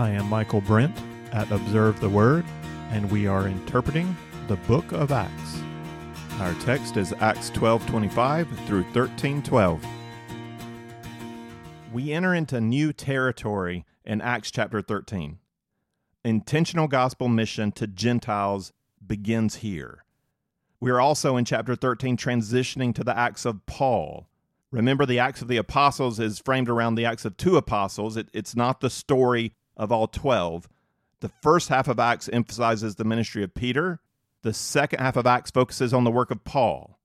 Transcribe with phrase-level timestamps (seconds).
[0.00, 0.96] I am Michael Brent
[1.30, 2.46] at Observe the Word,
[2.90, 4.16] and we are interpreting
[4.48, 5.60] the book of Acts.
[6.38, 9.84] Our text is Acts 12:25 through 13:12.
[11.92, 15.38] We enter into new territory in Acts chapter 13.
[16.24, 18.72] Intentional gospel mission to Gentiles
[19.06, 20.06] begins here.
[20.80, 24.30] We are also in chapter 13 transitioning to the Acts of Paul.
[24.70, 28.16] Remember, the Acts of the Apostles is framed around the Acts of two apostles.
[28.16, 30.68] It, it's not the story of all 12.
[31.20, 33.98] The first half of Acts emphasizes the ministry of Peter,
[34.42, 36.98] the second half of Acts focuses on the work of Paul.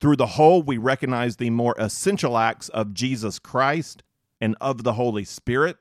[0.00, 4.02] Through the whole, we recognize the more essential acts of Jesus Christ
[4.40, 5.76] and of the Holy Spirit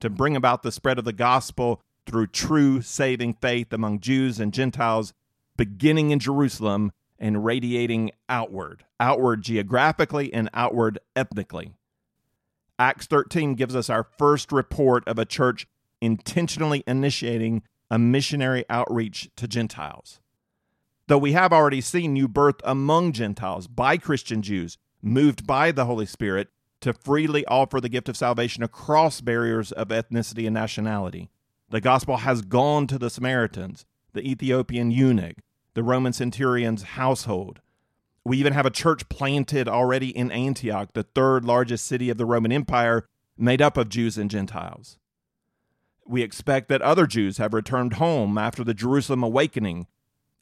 [0.00, 4.52] to bring about the spread of the gospel through true saving faith among Jews and
[4.52, 5.14] Gentiles,
[5.56, 11.72] beginning in Jerusalem and radiating outward, outward geographically and outward ethnically.
[12.78, 15.66] Acts 13 gives us our first report of a church
[16.04, 20.20] intentionally initiating a missionary outreach to Gentiles.
[21.06, 25.84] Though we have already seen new birth among Gentiles by Christian Jews, moved by the
[25.84, 26.48] Holy Spirit
[26.80, 31.30] to freely offer the gift of salvation across barriers of ethnicity and nationality.
[31.70, 35.36] The gospel has gone to the Samaritans, the Ethiopian eunuch,
[35.74, 37.60] the Roman centurion's household.
[38.24, 42.26] We even have a church planted already in Antioch, the third largest city of the
[42.26, 44.98] Roman Empire, made up of Jews and Gentiles.
[46.06, 49.86] We expect that other Jews have returned home after the Jerusalem awakening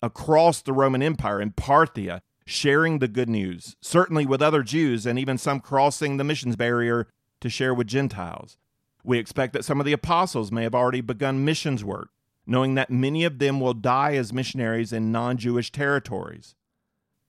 [0.03, 5.19] across the Roman Empire in Parthia, sharing the good news, certainly with other Jews, and
[5.19, 7.07] even some crossing the missions barrier
[7.41, 8.57] to share with Gentiles.
[9.05, 12.11] We expect that some of the apostles may have already begun missions work,
[12.47, 16.55] knowing that many of them will die as missionaries in non Jewish territories.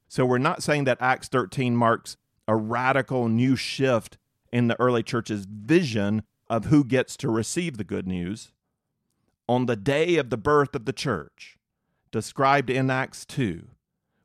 [0.08, 2.17] So we're not saying that Acts 13 marks
[2.48, 4.17] a radical new shift
[4.52, 8.51] in the early church's vision of who gets to receive the good news.
[9.49, 11.57] On the day of the birth of the church,
[12.11, 13.69] described in Acts 2,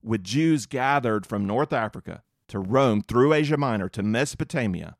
[0.03, 4.99] with Jews gathered from North Africa to Rome through Asia Minor to Mesopotamia,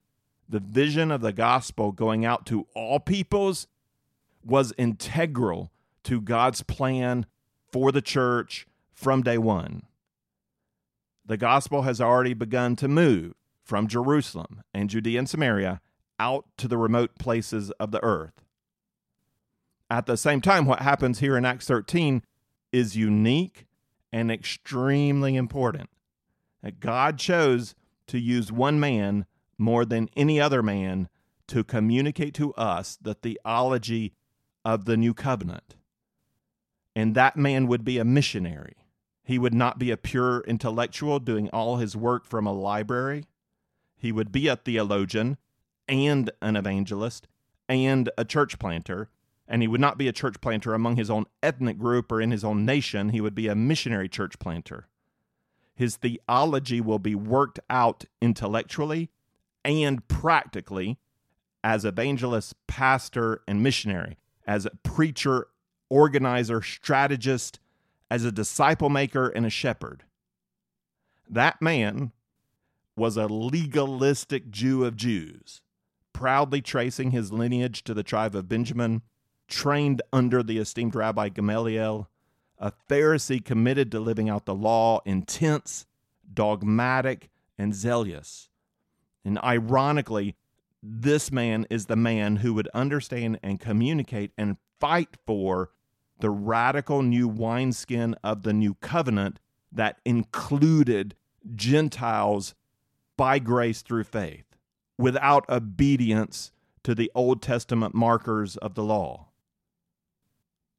[0.49, 3.67] the vision of the gospel going out to all peoples
[4.43, 5.71] was integral
[6.05, 7.27] to God's plan
[7.71, 9.83] for the church from day one.
[11.27, 15.83] The gospel has already begun to move from Jerusalem and Judea and Samaria
[16.19, 18.43] out to the remote places of the earth.
[19.91, 22.23] At the same time, what happens here in Acts 13
[22.73, 23.67] is unique
[24.13, 25.89] and extremely important.
[26.63, 27.75] That God chose
[28.09, 31.09] to use one man more than any other man
[31.49, 34.13] to communicate to us the theology
[34.65, 35.77] of the new covenant.
[36.95, 38.77] And that man would be a missionary.
[39.25, 43.25] He would not be a pure intellectual doing all his work from a library.
[43.97, 45.39] He would be a theologian
[45.89, 47.27] and an evangelist
[47.69, 49.11] and a church planter.
[49.47, 52.31] And he would not be a church planter among his own ethnic group or in
[52.31, 53.11] his own nation.
[53.11, 54.89] He would be a missionary church planter.
[55.75, 59.11] His theology will be worked out intellectually
[59.65, 60.99] and practically
[61.65, 64.17] as evangelist, pastor, and missionary,
[64.47, 65.49] as a preacher,
[65.89, 67.59] organizer, strategist,
[68.11, 70.05] as a disciple maker, and a shepherd.
[71.29, 72.13] That man
[72.97, 75.63] was a legalistic Jew of Jews
[76.19, 79.03] proudly tracing his lineage to the tribe of Benjamin,
[79.47, 82.11] trained under the esteemed Rabbi Gamaliel,
[82.59, 85.87] a Pharisee committed to living out the law, intense,
[86.35, 88.49] dogmatic, and zealous.
[89.25, 90.35] And ironically,
[90.83, 95.71] this man is the man who would understand and communicate and fight for
[96.19, 99.39] the radical new wineskin of the new covenant
[99.71, 101.15] that included
[101.55, 102.57] Gentiles
[103.17, 104.48] by grace through faith
[104.99, 106.51] without obedience
[106.83, 109.29] to the Old Testament markers of the law.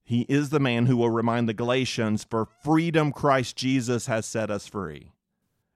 [0.03, 4.50] He is the man who will remind the Galatians, for freedom Christ Jesus has set
[4.50, 5.13] us free.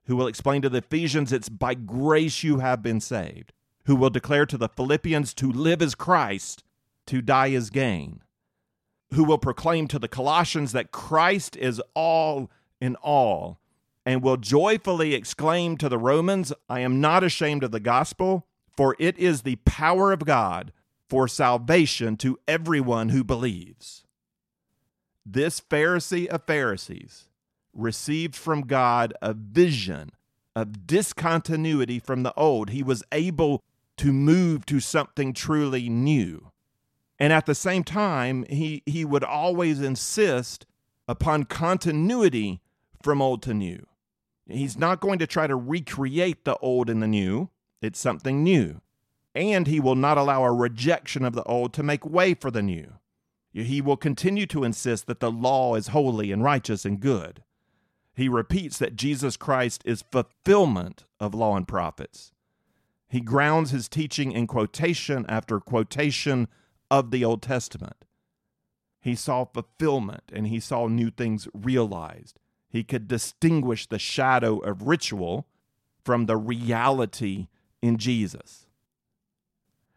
[0.06, 3.52] Who will explain to the Ephesians, it's by grace you have been saved.
[3.86, 6.64] Who will declare to the Philippians, to live as Christ,
[7.06, 8.22] to die as gain.
[9.12, 12.50] Who will proclaim to the Colossians that Christ is all
[12.80, 13.60] in all
[14.06, 18.46] and will joyfully exclaim to the Romans, I am not ashamed of the gospel,
[18.76, 20.72] for it is the power of God
[21.08, 24.04] for salvation to everyone who believes.
[25.24, 27.28] This Pharisee of Pharisees
[27.72, 30.10] received from God a vision
[30.54, 32.70] of discontinuity from the old.
[32.70, 33.62] He was able
[33.96, 36.50] to move to something truly new.
[37.18, 40.66] And at the same time, he, he would always insist
[41.08, 42.60] upon continuity
[43.02, 43.86] from old to new.
[44.46, 47.50] He's not going to try to recreate the old and the new.
[47.80, 48.80] It's something new.
[49.34, 52.62] and he will not allow a rejection of the old to make way for the
[52.62, 52.94] new.
[53.52, 57.42] He will continue to insist that the law is holy and righteous and good.
[58.14, 62.32] He repeats that Jesus Christ is fulfillment of law and prophets.
[63.08, 66.48] He grounds his teaching in quotation after quotation
[66.90, 68.04] of the Old Testament.
[69.00, 72.38] He saw fulfillment and he saw new things realized.
[72.74, 75.46] He could distinguish the shadow of ritual
[76.04, 77.46] from the reality
[77.80, 78.66] in Jesus.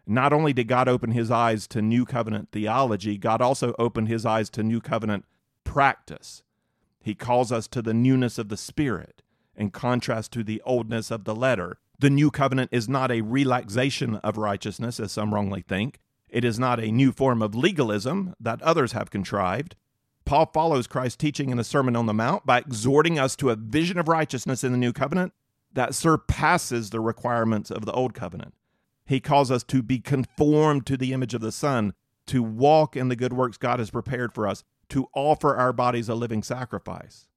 [0.06, 4.28] Not only did God open his eyes to new covenant theology, God also opened his
[4.28, 5.26] eyes to new covenant
[5.64, 6.44] practice.
[7.02, 9.24] He calls us to the newness of the Spirit
[9.56, 11.80] in contrast to the oldness of the letter.
[11.98, 16.00] The new covenant is not a relaxation of righteousness, as some wrongly think.
[16.30, 19.76] It is not a new form of legalism that others have contrived.
[20.28, 23.56] Paul follows Christ's teaching in the Sermon on the Mount by exhorting us to a
[23.56, 25.32] vision of righteousness in the new covenant
[25.72, 28.54] that surpasses the requirements of the old covenant.
[29.06, 31.94] He calls us to be conformed to the image of the Son,
[32.26, 36.10] to walk in the good works God has prepared for us, to offer our bodies
[36.10, 37.30] a living sacrifice.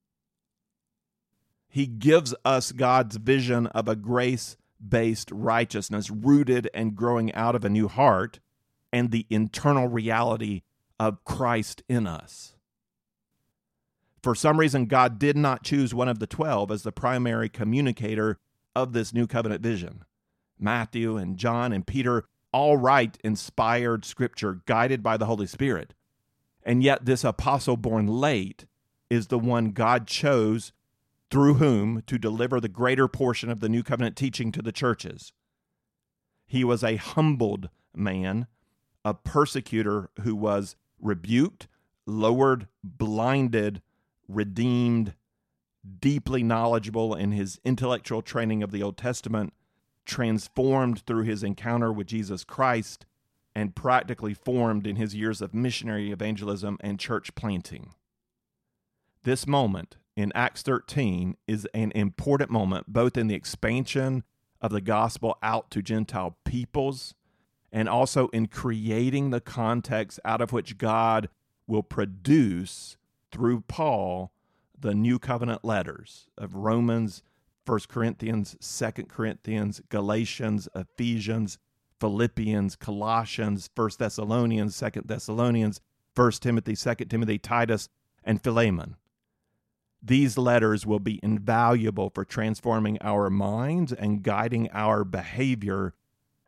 [1.69, 7.65] He gives us God's vision of a grace based righteousness rooted and growing out of
[7.65, 8.41] a new heart
[8.93, 10.63] and the internal reality
[10.99, 12.57] of Christ in us.
[14.23, 18.39] For some reason, God did not choose one of the 12 as the primary communicator
[18.77, 20.05] of this new covenant vision.
[20.59, 25.95] Matthew and John and Peter all write inspired scripture guided by the Holy Spirit.
[26.63, 28.67] And yet, this apostle born late
[29.09, 30.73] is the one God chose
[31.31, 35.33] through whom to deliver the greater portion of the new covenant teaching to the churches.
[36.47, 38.47] He was a humbled man,
[39.05, 41.69] a persecutor who was rebuked,
[42.07, 43.81] lowered, blinded,
[44.35, 45.15] redeemed,
[46.01, 49.53] deeply knowledgeable in his intellectual training of the Old Testament,
[50.05, 53.07] transformed through his encounter with Jesus Christ,
[53.55, 57.95] and practically formed in his years of missionary evangelism and church planting.
[59.25, 64.25] This moment in Acts 13 is an important moment both in the expansion
[64.61, 67.15] of the gospel out to Gentile peoples
[67.73, 71.29] and also in creating the context out of which God
[71.67, 72.97] will produce
[73.31, 74.33] through Paul
[74.79, 77.23] the new covenant letters of Romans,
[77.67, 81.59] 1 Corinthians, 2 Corinthians, Galatians, Ephesians,
[82.01, 85.81] Philippians, Colossians, 1 Thessalonians, 2 Thessalonians,
[86.15, 87.89] 1 Timothy, 2 Timothy, Titus,
[88.25, 88.97] and Philemon.
[90.03, 95.93] These letters will be invaluable for transforming our minds and guiding our behavior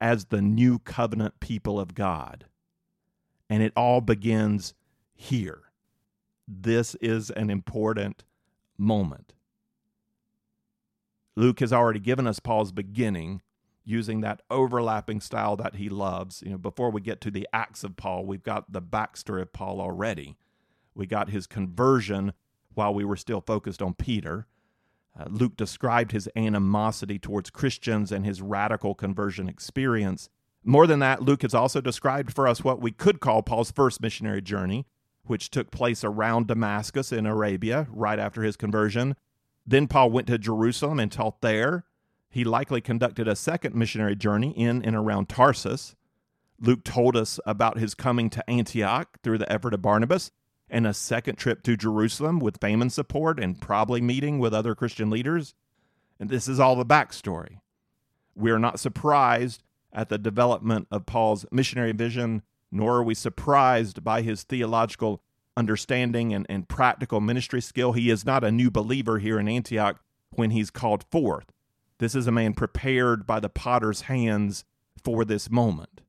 [0.00, 2.46] as the new covenant people of God.
[3.50, 4.72] And it all begins
[5.14, 5.71] here.
[6.60, 8.24] This is an important
[8.76, 9.32] moment.
[11.34, 13.40] Luke has already given us Paul's beginning
[13.84, 16.42] using that overlapping style that he loves.
[16.44, 19.52] You know, before we get to the acts of Paul, we've got the backstory of
[19.52, 20.36] Paul already.
[20.94, 22.34] We got his conversion
[22.74, 24.46] while we were still focused on Peter.
[25.18, 30.28] Uh, Luke described his animosity towards Christians and his radical conversion experience.
[30.64, 34.00] More than that, Luke has also described for us what we could call Paul's first
[34.00, 34.86] missionary journey,
[35.24, 39.16] which took place around Damascus in Arabia right after his conversion.
[39.66, 41.84] Then Paul went to Jerusalem and taught there.
[42.28, 45.94] He likely conducted a second missionary journey in and around Tarsus.
[46.58, 50.30] Luke told us about his coming to Antioch through the effort of Barnabas
[50.70, 55.10] and a second trip to Jerusalem with famine support and probably meeting with other Christian
[55.10, 55.54] leaders.
[56.18, 57.58] And this is all the backstory.
[58.34, 59.62] We are not surprised
[59.92, 65.22] at the development of Paul's missionary vision, nor are we surprised by his theological
[65.56, 67.92] understanding and, and practical ministry skill.
[67.92, 70.00] He is not a new believer here in Antioch
[70.30, 71.52] when he's called forth.
[71.98, 74.64] This is a man prepared by the potter's hands
[75.04, 76.02] for this moment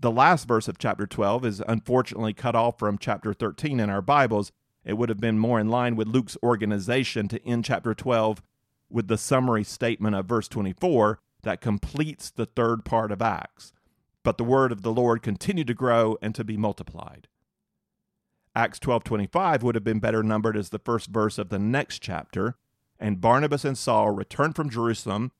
[0.00, 4.00] the last verse of chapter 12 is unfortunately cut off from chapter 13 in our
[4.00, 4.50] Bibles.
[4.84, 8.42] It would have been more in line with Luke's organization to end chapter 12
[8.88, 13.72] with the summary statement of verse 24 that completes the third part of Acts.
[14.22, 17.28] But the word of the Lord continued to grow and to be multiplied.
[18.54, 22.56] Acts 12:25 would have been better numbered as the first verse of the next chapter,
[22.98, 25.32] and Barnabas and Saul returned from Jerusalem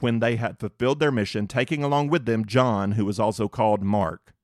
[0.00, 3.82] when they had fulfilled their mission, taking along with them John, who was also called
[3.82, 4.34] Mark.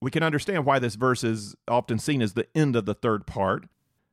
[0.00, 3.26] We can understand why this verse is often seen as the end of the third
[3.26, 3.66] part.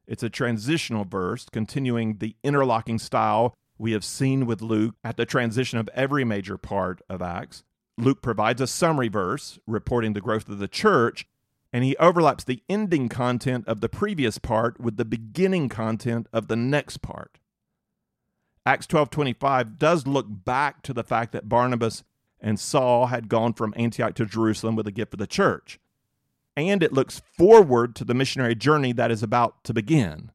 [0.08, 5.25] It's a transitional verse, continuing the interlocking style we have seen with Luke at the
[5.25, 7.63] transition of every major part of Acts.
[7.97, 11.27] Luke provides a summary verse reporting the growth of the church,
[11.71, 16.47] and he overlaps the ending content of the previous part with the beginning content of
[16.47, 17.39] the next part.
[18.65, 22.03] Acts 12:25 does look back to the fact that Barnabas
[22.39, 25.79] and Saul had gone from Antioch to Jerusalem with a gift for the church.
[26.55, 30.31] And it looks forward to the missionary journey that is about to begin.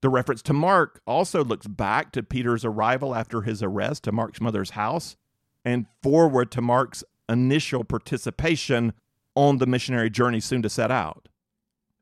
[0.00, 4.40] The reference to Mark also looks back to Peter's arrival after his arrest to Mark's
[4.40, 5.16] mother's house
[5.66, 8.92] and forward to Mark's initial participation
[9.34, 11.28] on the missionary journey soon to set out.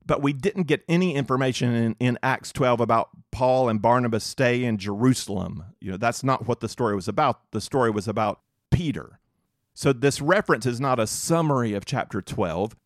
[0.07, 4.63] But we didn't get any information in, in Acts 12 about Paul and Barnabas stay
[4.63, 5.65] in Jerusalem.
[5.81, 7.51] You know, that's not what the story was about.
[7.53, 8.41] The story was about
[8.71, 9.19] Peter.
[9.73, 12.77] So this reference is not a summary of chapter 12.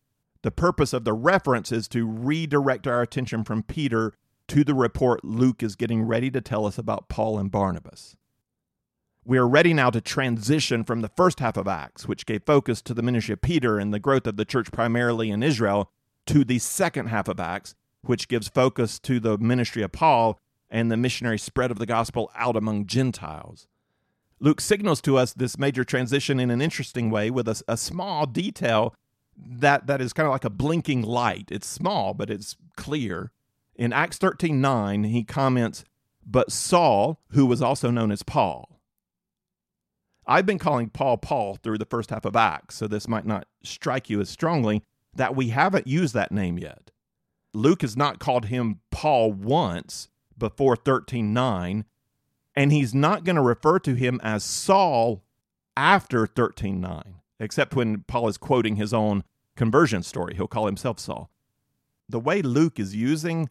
[0.43, 4.13] The purpose of the reference is to redirect our attention from Peter
[4.47, 8.15] to the report Luke is getting ready to tell us about Paul and Barnabas.
[9.25, 12.81] We are ready now to transition from the first half of Acts, which gave focus
[12.83, 15.91] to the ministry of Peter and the growth of the church primarily in Israel,
[16.27, 20.91] to the second half of Acts, which gives focus to the ministry of Paul and
[20.91, 23.67] the missionary spread of the gospel out among Gentiles.
[24.39, 28.25] Luke signals to us this major transition in an interesting way with a, a small
[28.25, 28.95] detail
[29.35, 31.49] that, that is kind of like a blinking light.
[31.51, 33.31] It's small, but it's clear.
[33.75, 35.83] In Acts 13 9, he comments,
[36.25, 38.68] But Saul, who was also known as Paul.
[40.29, 43.47] I've been calling Paul Paul through the first half of Acts, so this might not
[43.63, 44.83] strike you as strongly,
[45.15, 46.91] that we haven't used that name yet.
[47.51, 50.07] Luke has not called him Paul once
[50.37, 51.83] before 13:9,
[52.55, 55.23] and he's not going to refer to him as Saul
[55.75, 59.23] after 13:9, except when Paul is quoting his own
[59.55, 60.35] conversion story.
[60.35, 61.31] He'll call himself Saul.
[62.07, 63.49] The way Luke is using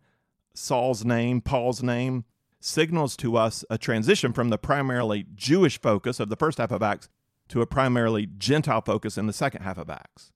[0.55, 2.25] Saul's name, Paul's name,
[2.61, 6.83] signals to us a transition from the primarily Jewish focus of the first half of
[6.83, 7.09] Acts
[7.49, 10.33] to a primarily Gentile focus in the second half of Acts.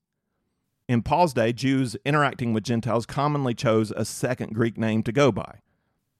[0.89, 5.31] In Paul's day, Jews interacting with Gentiles commonly chose a second Greek name to go
[5.31, 5.61] by.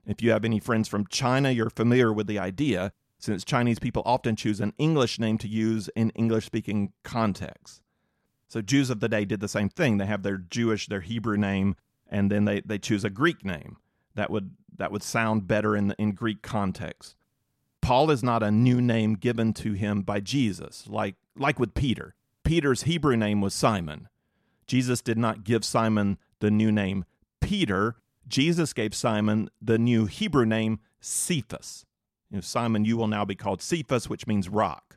[0.07, 4.03] If you have any friends from China, you're familiar with the idea, since Chinese people
[4.05, 7.83] often choose an English name to use in English speaking contexts.
[8.49, 9.99] So Jews of the day did the same thing.
[9.99, 11.77] They have their Jewish, their Hebrew name,
[12.09, 13.77] and then they, they choose a Greek name
[14.15, 17.17] that would that would sound better in in Greek context.
[17.81, 22.15] Paul is not a new name given to him by Jesus, like like with Peter.
[22.45, 24.09] Peter's Hebrew name was Simon.
[24.67, 27.05] Jesus did not give Simon the new name
[27.41, 27.97] Peter.
[28.27, 31.85] Jesus gave Simon the new Hebrew name Cephas.
[32.31, 34.97] You know, Simon, you will now be called Cephas, which means rock.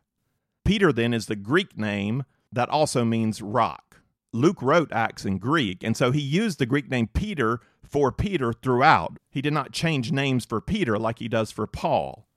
[0.64, 4.02] Peter then is the Greek name that also means rock.
[4.32, 8.54] Luke wrote Acts in Greek, and so he used the Greek name Peter for Peter
[8.54, 9.18] throughout.
[9.30, 12.28] He did not change names for Peter like he does for Paul.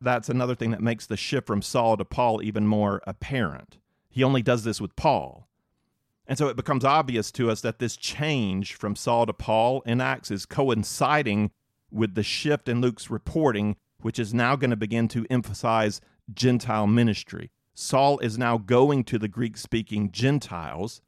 [0.00, 3.78] That's another thing that makes the shift from Saul to Paul even more apparent.
[4.10, 5.48] He only does this with Paul.
[6.26, 10.00] And so it becomes obvious to us that this change from Saul to Paul in
[10.00, 11.50] Acts is coinciding
[11.90, 16.00] with the shift in Luke's reporting, which is now going to begin to emphasize
[16.32, 17.50] Gentile ministry.
[17.74, 21.00] Saul is now going to the Greek speaking Gentiles,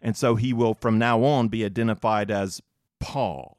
[0.00, 2.62] and so he will from now on be identified as
[3.04, 3.58] Paul.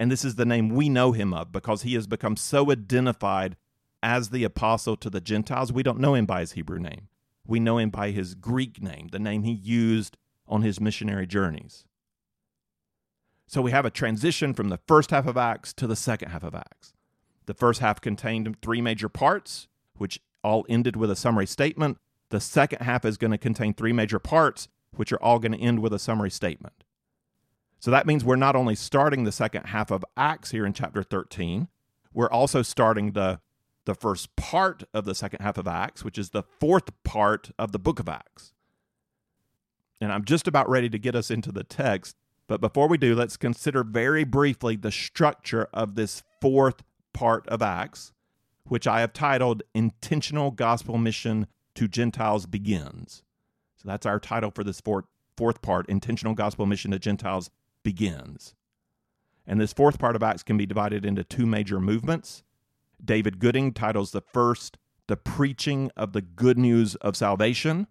[0.00, 3.58] And this is the name we know him of because he has become so identified
[4.02, 5.70] as the apostle to the Gentiles.
[5.70, 7.08] We don't know him by his Hebrew name.
[7.46, 10.16] We know him by his Greek name, the name he used
[10.48, 11.84] on his missionary journeys.
[13.46, 16.42] So we have a transition from the first half of Acts to the second half
[16.42, 16.94] of Acts.
[17.44, 21.98] The first half contained three major parts, which all ended with a summary statement.
[22.30, 25.60] The second half is going to contain three major parts, which are all going to
[25.60, 26.81] end with a summary statement.
[27.82, 31.02] So that means we're not only starting the second half of Acts here in chapter
[31.02, 31.66] 13,
[32.14, 33.40] we're also starting the
[33.86, 37.72] the first part of the second half of Acts, which is the fourth part of
[37.72, 38.52] the book of Acts.
[40.00, 42.14] And I'm just about ready to get us into the text.
[42.46, 47.60] But before we do, let's consider very briefly the structure of this fourth part of
[47.60, 48.12] Acts,
[48.62, 53.24] which I have titled Intentional Gospel Mission to Gentiles Begins.
[53.74, 57.50] So that's our title for this fourth, fourth part Intentional Gospel Mission to Gentiles
[57.82, 58.54] Begins.
[59.46, 62.42] And this fourth part of Acts can be divided into two major movements.
[63.04, 67.88] David Gooding titles the first The Preaching of the Good News of Salvation,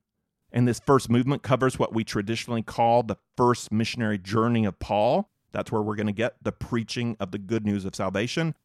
[0.52, 5.30] and this first movement covers what we traditionally call the first missionary journey of Paul.
[5.52, 8.56] That's where we're going to get the preaching of the good news of salvation.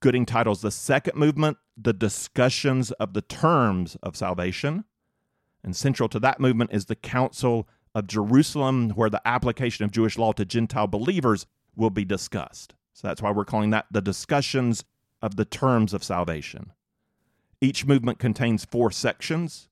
[0.00, 4.84] Gooding titles the second movement, The Discussions of the Terms of Salvation.
[5.62, 10.18] And central to that movement is the Council of Jerusalem, where the application of Jewish
[10.18, 11.46] law to Gentile believers
[11.76, 12.74] will be discussed.
[12.92, 14.84] So that's why we're calling that the discussions
[15.22, 16.72] of the terms of salvation.
[17.60, 19.68] Each movement contains four sections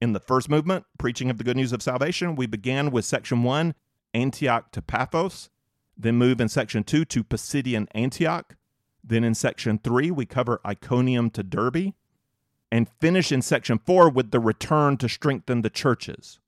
[0.00, 3.42] in the first movement, preaching of the good news of salvation, we began with section
[3.42, 3.74] one,
[4.12, 5.48] Antioch to Paphos,
[5.96, 8.56] then move in section two to Pisidian Antioch.
[9.02, 11.94] Then in section three, we cover Iconium to Derbe.
[12.74, 16.40] and finish in section four with the return to strengthen the churches.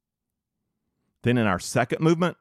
[1.26, 2.37] Then in our second movement,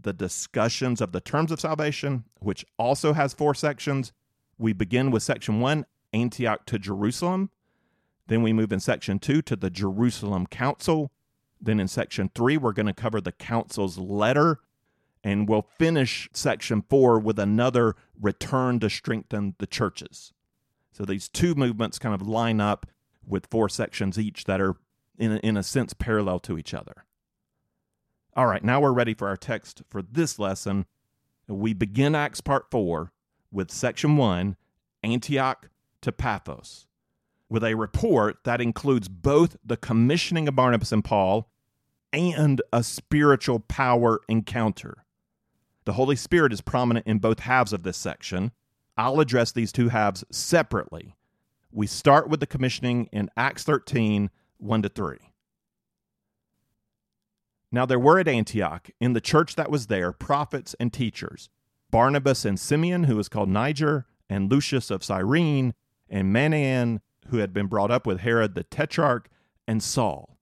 [0.00, 4.14] the discussions of the terms of salvation, which also has four sections.
[4.56, 7.50] We begin with section one, Antioch to Jerusalem.
[8.28, 11.12] Then we move in section two to the Jerusalem Council.
[11.60, 14.60] Then in section three, we're going to cover the council's letter.
[15.22, 20.32] And we'll finish section four with another return to strengthen the churches.
[20.92, 22.86] So these two movements kind of line up
[23.22, 24.76] with four sections each that are,
[25.18, 27.04] in a, in a sense, parallel to each other.
[28.36, 30.86] All right, now we're ready for our text for this lesson.
[31.48, 33.12] We begin Acts part 4
[33.50, 34.56] with section 1,
[35.02, 35.68] Antioch
[36.02, 36.86] to Paphos,
[37.48, 41.50] with a report that includes both the commissioning of Barnabas and Paul
[42.12, 45.04] and a spiritual power encounter.
[45.84, 48.52] The Holy Spirit is prominent in both halves of this section.
[48.96, 51.16] I'll address these two halves separately.
[51.72, 55.16] We start with the commissioning in Acts 13 1 to 3.
[57.72, 61.48] Now there were at Antioch, in the church that was there, prophets and teachers
[61.90, 65.74] Barnabas and Simeon, who was called Niger, and Lucius of Cyrene,
[66.08, 69.28] and Manaen, who had been brought up with Herod the Tetrarch,
[69.66, 70.38] and Saul.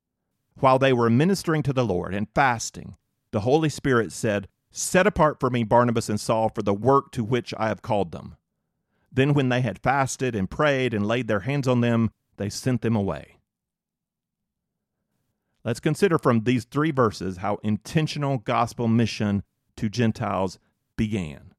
[0.61, 2.97] While they were ministering to the Lord and fasting,
[3.31, 7.25] the Holy Spirit said, Set apart for me Barnabas and Saul for the work to
[7.25, 8.37] which I have called them.
[9.11, 12.83] Then, when they had fasted and prayed and laid their hands on them, they sent
[12.83, 13.38] them away.
[15.69, 19.43] Let's consider from these three verses how intentional gospel mission
[19.77, 20.59] to Gentiles
[20.97, 21.53] began.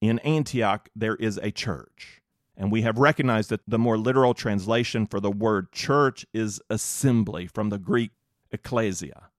[0.00, 2.22] In Antioch, there is a church,
[2.56, 7.48] and we have recognized that the more literal translation for the word church is assembly
[7.48, 8.12] from the Greek
[8.52, 9.30] ecclesia.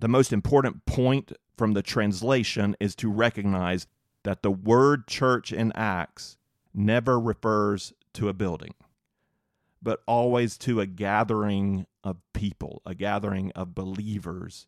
[0.00, 3.86] The most important point from the translation is to recognize
[4.24, 6.36] that the word church in Acts
[6.74, 8.74] never refers to a building,
[9.80, 14.66] but always to a gathering of people, a gathering of believers.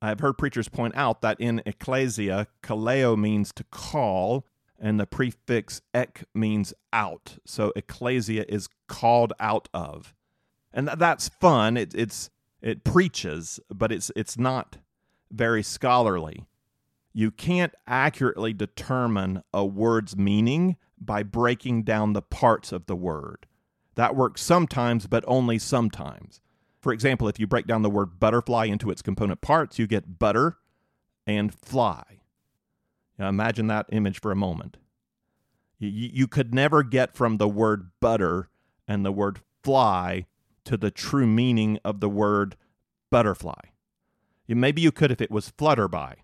[0.00, 4.46] I have heard preachers point out that in ecclesia, kaleo means to call,
[4.78, 7.38] and the prefix ek means out.
[7.46, 10.14] So ecclesia is called out of.
[10.72, 11.76] And that's fun.
[11.76, 12.28] It, it's
[12.60, 14.78] it preaches, but it's it's not
[15.30, 16.44] very scholarly.
[17.12, 23.46] You can't accurately determine a word's meaning by breaking down the parts of the word.
[23.94, 26.40] That works sometimes, but only sometimes.
[26.80, 30.18] For example, if you break down the word butterfly into its component parts, you get
[30.18, 30.58] butter
[31.26, 32.20] and fly.
[33.18, 34.76] Now imagine that image for a moment.
[35.78, 38.48] You, you could never get from the word butter
[38.86, 40.26] and the word fly
[40.64, 42.56] to the true meaning of the word
[43.10, 43.60] butterfly.
[44.46, 46.16] Maybe you could if it was flutterby.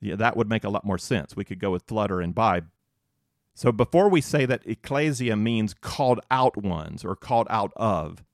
[0.00, 1.34] Yeah, that would make a lot more sense.
[1.34, 2.62] We could go with flutter and by,
[3.54, 8.24] so before we say that ecclesia means called out ones or called out of,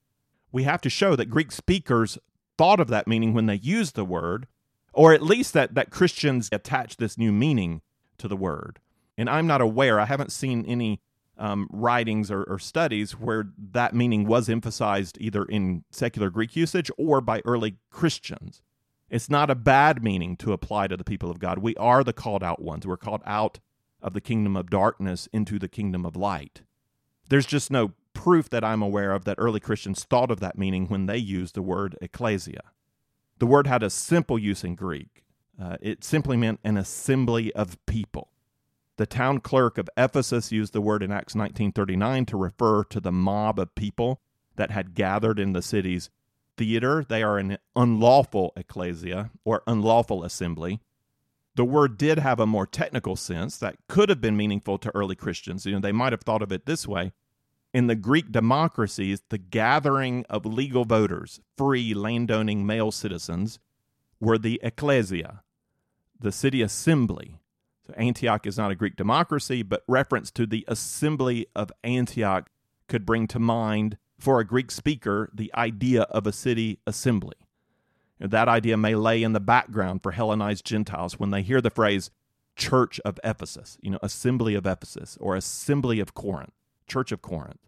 [0.51, 2.19] we have to show that Greek speakers
[2.57, 4.47] thought of that meaning when they used the word,
[4.93, 7.83] or at least that, that Christians attach this new meaning
[8.19, 8.81] to the word.
[9.17, 11.01] And I'm not aware, I haven't seen any
[11.37, 16.91] um, writings or, or studies where that meaning was emphasized either in secular Greek usage
[16.99, 18.63] or by early Christians.
[19.09, 21.59] It's not a bad meaning to apply to the people of God.
[21.59, 22.87] We are the called out ones.
[22.87, 23.59] We're called out
[24.03, 26.63] of the kingdom of darkness into the kingdom of light.
[27.29, 30.87] There's just no proof that I'm aware of that early Christians thought of that meaning
[30.87, 32.73] when they used the word ecclesia.
[33.39, 35.25] The word had a simple use in Greek.
[35.61, 38.29] Uh, it simply meant an assembly of people.
[38.97, 43.13] The town clerk of Ephesus used the word in Acts 19:39 to refer to the
[43.13, 44.21] mob of people
[44.57, 46.11] that had gathered in the city's
[46.59, 47.05] theater.
[47.09, 50.81] They are an unlawful ecclesia or unlawful assembly.
[51.61, 55.15] The word did have a more technical sense that could have been meaningful to early
[55.15, 55.67] Christians.
[55.67, 57.13] You know, they might have thought of it this way.
[57.75, 63.59] In the Greek democracies, the gathering of legal voters, free landowning male citizens,
[64.19, 65.43] were the ecclesia,
[66.19, 67.37] the city assembly.
[67.87, 72.49] So Antioch is not a Greek democracy, but reference to the assembly of Antioch
[72.89, 77.37] could bring to mind, for a Greek speaker, the idea of a city assembly.
[78.21, 82.11] That idea may lay in the background for Hellenized Gentiles when they hear the phrase
[82.55, 86.53] Church of Ephesus, you know, Assembly of Ephesus or Assembly of Corinth,
[86.87, 87.67] Church of Corinth.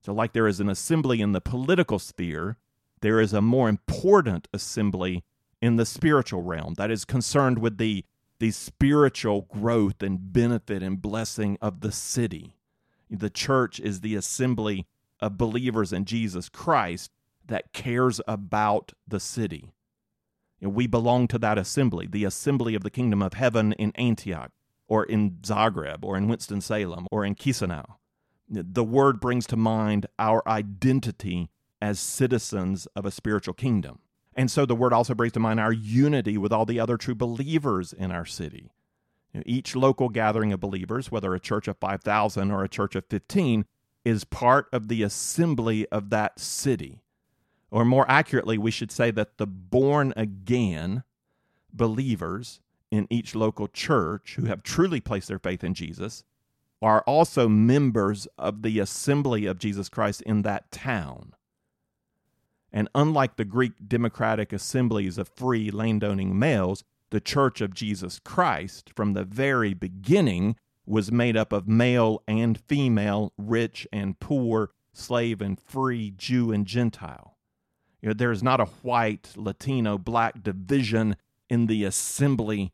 [0.00, 2.56] So, like there is an assembly in the political sphere,
[3.02, 5.22] there is a more important assembly
[5.60, 8.04] in the spiritual realm that is concerned with the,
[8.40, 12.56] the spiritual growth and benefit and blessing of the city.
[13.08, 14.86] The church is the assembly
[15.20, 17.12] of believers in Jesus Christ
[17.46, 19.72] that cares about the city.
[20.60, 24.52] Know, we belong to that assembly, the assembly of the kingdom of heaven in Antioch,
[24.86, 27.96] or in Zagreb, or in Winston-Salem, or in Chisinau.
[28.48, 31.50] The word brings to mind our identity
[31.80, 34.00] as citizens of a spiritual kingdom.
[34.34, 37.14] And so the word also brings to mind our unity with all the other true
[37.14, 38.70] believers in our city.
[39.46, 43.64] Each local gathering of believers, whether a church of 5,000 or a church of 15,
[44.04, 47.01] is part of the assembly of that city.
[47.72, 51.04] Or more accurately, we should say that the born again
[51.72, 56.22] believers in each local church who have truly placed their faith in Jesus
[56.82, 61.34] are also members of the assembly of Jesus Christ in that town.
[62.70, 68.92] And unlike the Greek democratic assemblies of free landowning males, the Church of Jesus Christ,
[68.94, 75.40] from the very beginning, was made up of male and female, rich and poor, slave
[75.40, 77.31] and free, Jew and Gentile.
[78.02, 81.16] You know, there is not a white, Latino, black division
[81.48, 82.72] in the assembly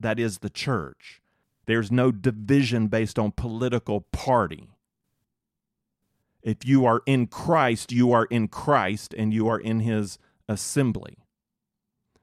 [0.00, 1.20] that is the church.
[1.66, 4.70] There's no division based on political party.
[6.42, 11.18] If you are in Christ, you are in Christ and you are in his assembly.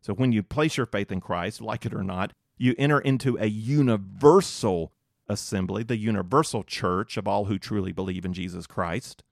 [0.01, 3.37] So when you place your faith in Christ, like it or not, you enter into
[3.37, 4.91] a universal
[5.29, 9.23] assembly, the universal church of all who truly believe in Jesus Christ.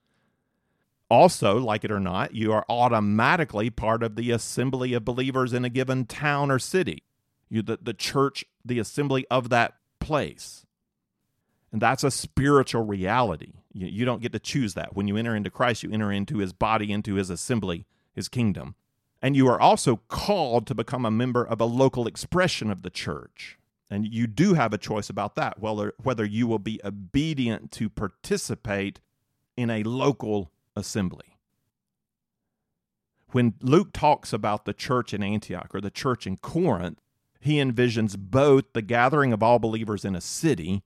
[1.09, 5.63] Also, like it or not, you are automatically part of the assembly of believers in
[5.63, 7.03] a given town or city.
[7.49, 10.65] You the, the church, the assembly of that place.
[11.71, 13.53] And that's a spiritual reality.
[13.71, 14.95] You, you don't get to choose that.
[14.95, 18.75] When you enter into Christ, you enter into his body, into his assembly, his kingdom.
[19.21, 22.89] And you are also called to become a member of a local expression of the
[22.89, 23.57] church.
[23.89, 27.89] And you do have a choice about that, whether, whether you will be obedient to
[27.89, 28.99] participate
[29.55, 31.37] in a local assembly.
[33.31, 37.01] When Luke talks about the church in Antioch or the church in Corinth,
[37.39, 40.83] he envisions both the gathering of all believers in a city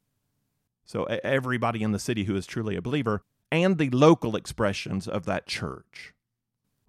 [0.89, 3.21] so everybody in the city who is truly a believer,
[3.51, 6.15] and the local expressions of that church,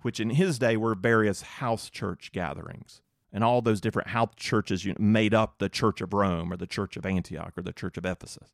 [0.00, 3.02] which in his day were various house church gatherings.
[3.30, 6.96] And all those different house churches made up the Church of Rome or the Church
[6.96, 8.48] of Antioch or the Church of Ephesus.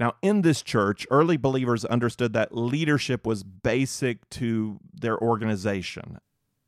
[0.00, 6.18] Now, in this church, early believers understood that leadership was basic to their organization.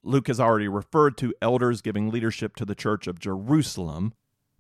[0.05, 4.13] Luke has already referred to elders giving leadership to the church of Jerusalem,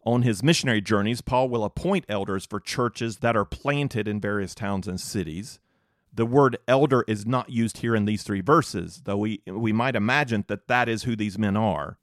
[0.04, 4.54] on his missionary journeys, Paul will appoint elders for churches that are planted in various
[4.54, 5.60] towns and cities.
[6.12, 9.94] The word elder is not used here in these three verses, though we, we might
[9.94, 11.98] imagine that that is who these men are.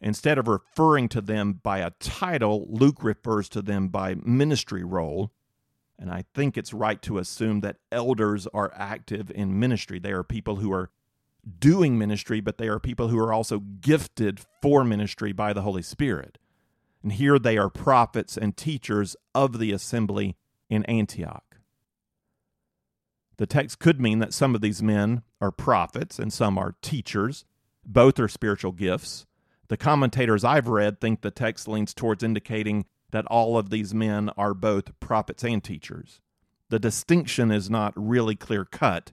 [0.00, 5.32] Instead of referring to them by a title, Luke refers to them by ministry role.
[5.98, 9.98] And I think it's right to assume that elders are active in ministry.
[9.98, 10.90] They are people who are
[11.58, 15.82] doing ministry, but they are people who are also gifted for ministry by the Holy
[15.82, 16.38] Spirit.
[17.02, 20.36] And here they are prophets and teachers of the assembly
[20.68, 21.56] in Antioch.
[23.38, 27.44] The text could mean that some of these men are prophets and some are teachers.
[27.84, 29.26] Both are spiritual gifts.
[29.68, 34.30] The commentators I've read think the text leans towards indicating that all of these men
[34.36, 36.20] are both prophets and teachers.
[36.68, 39.12] The distinction is not really clear cut.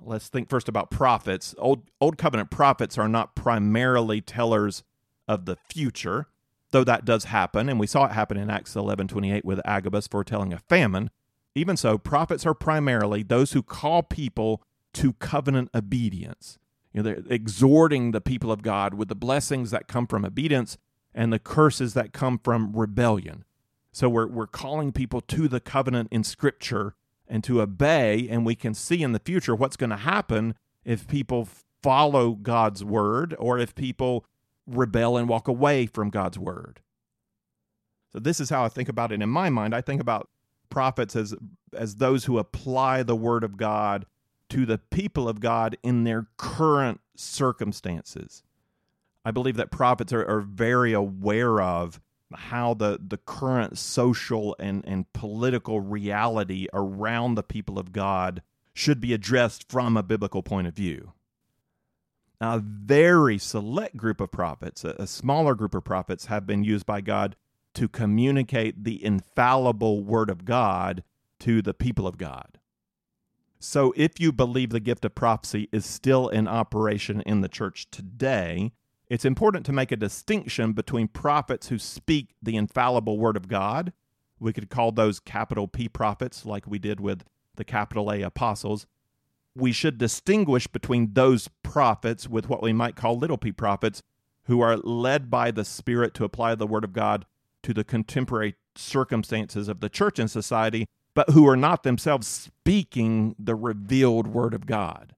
[0.00, 1.54] Let's think first about prophets.
[1.58, 4.82] Old, Old Covenant prophets are not primarily tellers
[5.26, 6.26] of the future
[6.70, 10.06] though that does happen, and we saw it happen in Acts 11 28 with Agabus
[10.06, 11.10] foretelling a famine,
[11.54, 14.62] even so, prophets are primarily those who call people
[14.94, 16.58] to covenant obedience.
[16.92, 20.78] You know, they're exhorting the people of God with the blessings that come from obedience
[21.14, 23.44] and the curses that come from rebellion.
[23.92, 26.94] So we're, we're calling people to the covenant in Scripture
[27.26, 31.06] and to obey, and we can see in the future what's going to happen if
[31.06, 31.48] people
[31.82, 34.24] follow God's word or if people
[34.66, 36.80] rebel and walk away from God's word.
[38.12, 39.74] So this is how I think about it in my mind.
[39.74, 40.28] I think about
[40.70, 41.34] prophets as
[41.74, 44.06] as those who apply the word of God
[44.48, 48.42] to the people of God in their current circumstances.
[49.28, 52.00] I believe that prophets are, are very aware of
[52.34, 59.02] how the, the current social and, and political reality around the people of God should
[59.02, 61.12] be addressed from a biblical point of view
[62.40, 66.64] Now, a very select group of prophets, a, a smaller group of prophets, have been
[66.64, 67.36] used by God
[67.74, 71.04] to communicate the infallible word of God
[71.40, 72.58] to the people of God.
[73.60, 77.90] So, if you believe the gift of prophecy is still in operation in the church
[77.90, 78.72] today,
[79.08, 83.92] it's important to make a distinction between prophets who speak the infallible word of God.
[84.38, 87.24] We could call those capital P prophets, like we did with
[87.56, 88.86] the capital A apostles,
[89.58, 94.02] we should distinguish between those prophets with what we might call little p prophets
[94.44, 97.26] who are led by the Spirit to apply the Word of God
[97.64, 103.34] to the contemporary circumstances of the church and society, but who are not themselves speaking
[103.38, 105.14] the revealed word of God.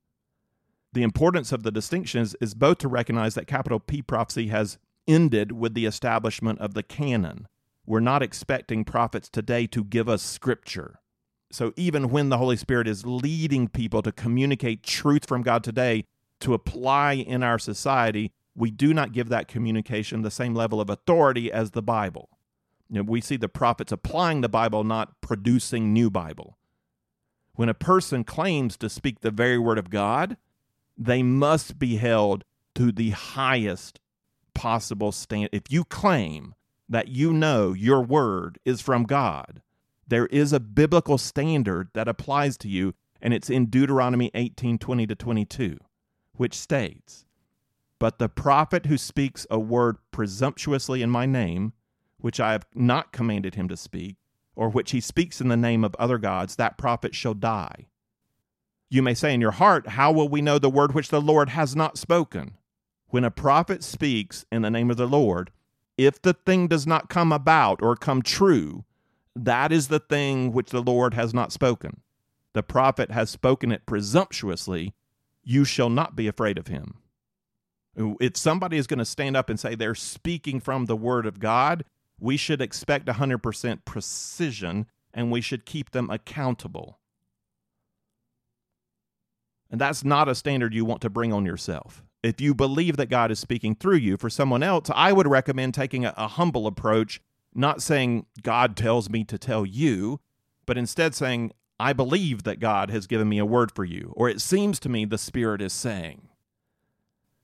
[0.93, 5.53] The importance of the distinctions is both to recognize that capital P prophecy has ended
[5.53, 7.47] with the establishment of the canon.
[7.87, 11.01] We're not expecting prophets today to give us scripture.
[11.53, 16.05] So even when the Holy Spirit is leading people to communicate truth from God today
[16.41, 20.91] to apply in our society, we do not give that communication the same level of
[20.91, 22.29] authority as the Bible.
[22.89, 26.59] You know, we see the prophets applying the Bible, not producing new Bible.
[27.55, 30.37] When a person claims to speak the very word of God,
[31.01, 33.99] they must be held to the highest
[34.55, 35.49] possible standard.
[35.51, 36.55] If you claim
[36.91, 39.63] that you know your word is from God,
[40.07, 45.07] there is a biblical standard that applies to you, and it's in Deuteronomy 18 20
[45.07, 45.79] to 22,
[46.37, 47.25] which states,
[47.99, 51.73] But the prophet who speaks a word presumptuously in my name,
[52.19, 54.17] which I have not commanded him to speak,
[54.55, 57.87] or which he speaks in the name of other gods, that prophet shall die.
[58.91, 61.51] You may say in your heart, How will we know the word which the Lord
[61.51, 62.57] has not spoken?
[63.07, 65.53] When a prophet speaks in the name of the Lord,
[65.97, 68.85] if the thing does not come about or come true,
[69.37, 72.01] that is the thing which the Lord has not spoken.
[72.53, 74.95] The prophet has spoken it presumptuously.
[75.45, 76.97] You shall not be afraid of him.
[77.97, 81.39] If somebody is going to stand up and say they're speaking from the word of
[81.39, 81.85] God,
[82.19, 87.00] we should expect 100% precision and we should keep them accountable.
[89.71, 92.03] And that's not a standard you want to bring on yourself.
[92.23, 95.75] If you believe that God is speaking through you for someone else, I would recommend
[95.75, 97.21] taking a, a humble approach
[97.55, 100.21] not saying God tells me to tell you,
[100.67, 104.29] but instead saying, I believe that God has given me a word for you, or
[104.29, 106.29] it seems to me the Spirit is saying.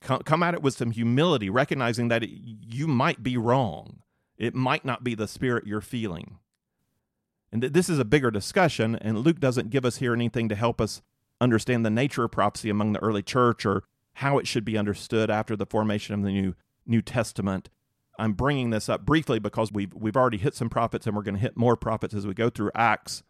[0.01, 4.03] Come, come at it with some humility, recognizing that it, you might be wrong.
[4.37, 6.39] It might not be the Spirit you're feeling.
[7.51, 10.55] And th- this is a bigger discussion, and Luke doesn't give us here anything to
[10.55, 11.01] help us
[11.41, 15.31] understand the nature of prophecy among the early church or how it should be understood
[15.31, 16.55] after the formation of the New,
[16.87, 17.69] New Testament.
[18.19, 21.35] I'm bringing this up briefly because we've we've already hit some prophets and we're going
[21.35, 23.23] to hit more prophets as we go through Acts.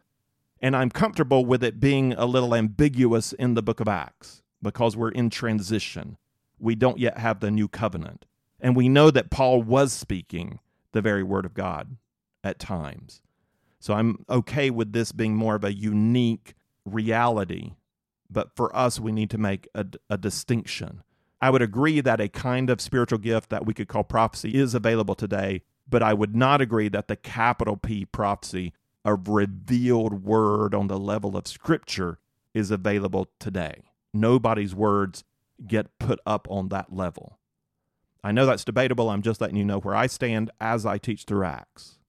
[0.61, 4.95] And I'm comfortable with it being a little ambiguous in the book of Acts because
[4.95, 6.17] we're in transition.
[6.57, 8.25] We don't yet have the new covenant.
[8.59, 10.59] And we know that Paul was speaking
[10.93, 11.97] the very word of God
[12.43, 13.21] at times.
[13.79, 17.73] So I'm okay with this being more of a unique reality.
[18.29, 21.03] But for us, we need to make a, a distinction
[21.39, 24.73] I would agree that a kind of spiritual gift that we could call prophecy is
[24.73, 28.73] available today, but I would not agree that the capital P prophecy,
[29.05, 32.17] a revealed word on the level of Scripture,
[32.53, 33.83] is available today.
[34.13, 35.23] Nobody's words
[35.65, 37.37] get put up on that level.
[38.23, 39.09] I know that's debatable.
[39.09, 41.99] I'm just letting you know where I stand as I teach through Acts.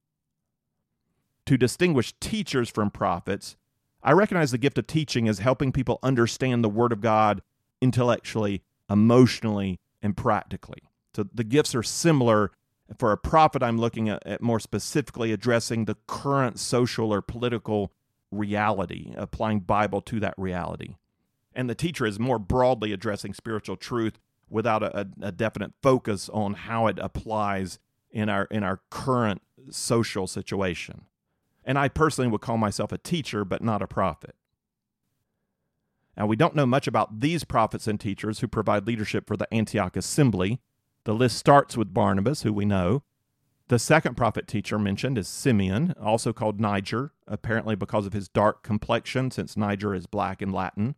[1.47, 3.57] To distinguish teachers from prophets,
[4.03, 7.43] I recognize the gift of teaching as helping people understand the Word of God
[7.81, 10.83] intellectually emotionally, and practically.
[11.15, 12.53] So the gifts are similar.
[12.99, 17.93] For a prophet, I'm looking at, at more specifically addressing the current social or political
[18.31, 20.97] reality, applying Bible to that reality.
[21.55, 26.55] And the teacher is more broadly addressing spiritual truth without a, a, definite focus on
[26.55, 27.79] how it applies
[28.11, 31.03] in our in our current social situation.
[31.69, 34.35] And I personally would call myself a teacher, but not a prophet.
[36.17, 39.53] Now, we don't know much about these prophets and teachers who provide leadership for the
[39.53, 40.61] Antioch assembly.
[41.05, 43.03] The list starts with Barnabas, who we know.
[43.69, 48.63] The second prophet teacher mentioned is Simeon, also called Niger, apparently because of his dark
[48.63, 50.95] complexion, since Niger is black in Latin.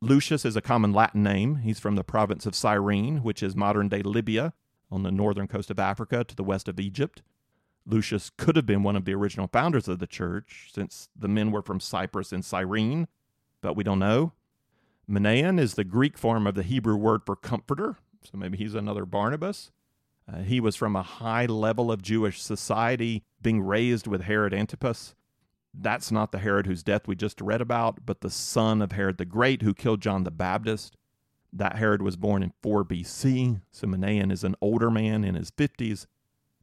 [0.00, 1.56] Lucius is a common Latin name.
[1.56, 4.52] He's from the province of Cyrene, which is modern day Libya,
[4.88, 7.22] on the northern coast of Africa to the west of Egypt.
[7.86, 11.52] Lucius could have been one of the original founders of the church, since the men
[11.52, 13.06] were from Cyprus and Cyrene,
[13.60, 14.32] but we don't know.
[15.08, 19.06] Manaen is the Greek form of the Hebrew word for comforter, so maybe he's another
[19.06, 19.70] Barnabas.
[20.30, 25.14] Uh, he was from a high level of Jewish society, being raised with Herod Antipas.
[25.72, 29.18] That's not the Herod whose death we just read about, but the son of Herod
[29.18, 30.96] the Great who killed John the Baptist.
[31.52, 35.50] That Herod was born in 4 BC, so Manaen is an older man in his
[35.52, 36.06] 50s.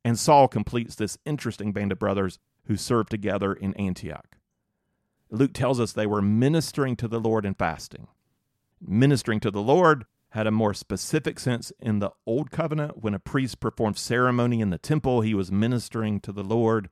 [0.04, 4.38] And Saul completes this interesting band of brothers who served together in Antioch.
[5.30, 8.08] Luke tells us they were ministering to the Lord and fasting
[8.88, 13.02] ministering to the Lord had a more specific sense in the Old Covenant.
[13.02, 16.90] When a priest performed ceremony in the temple, he was ministering to the Lord.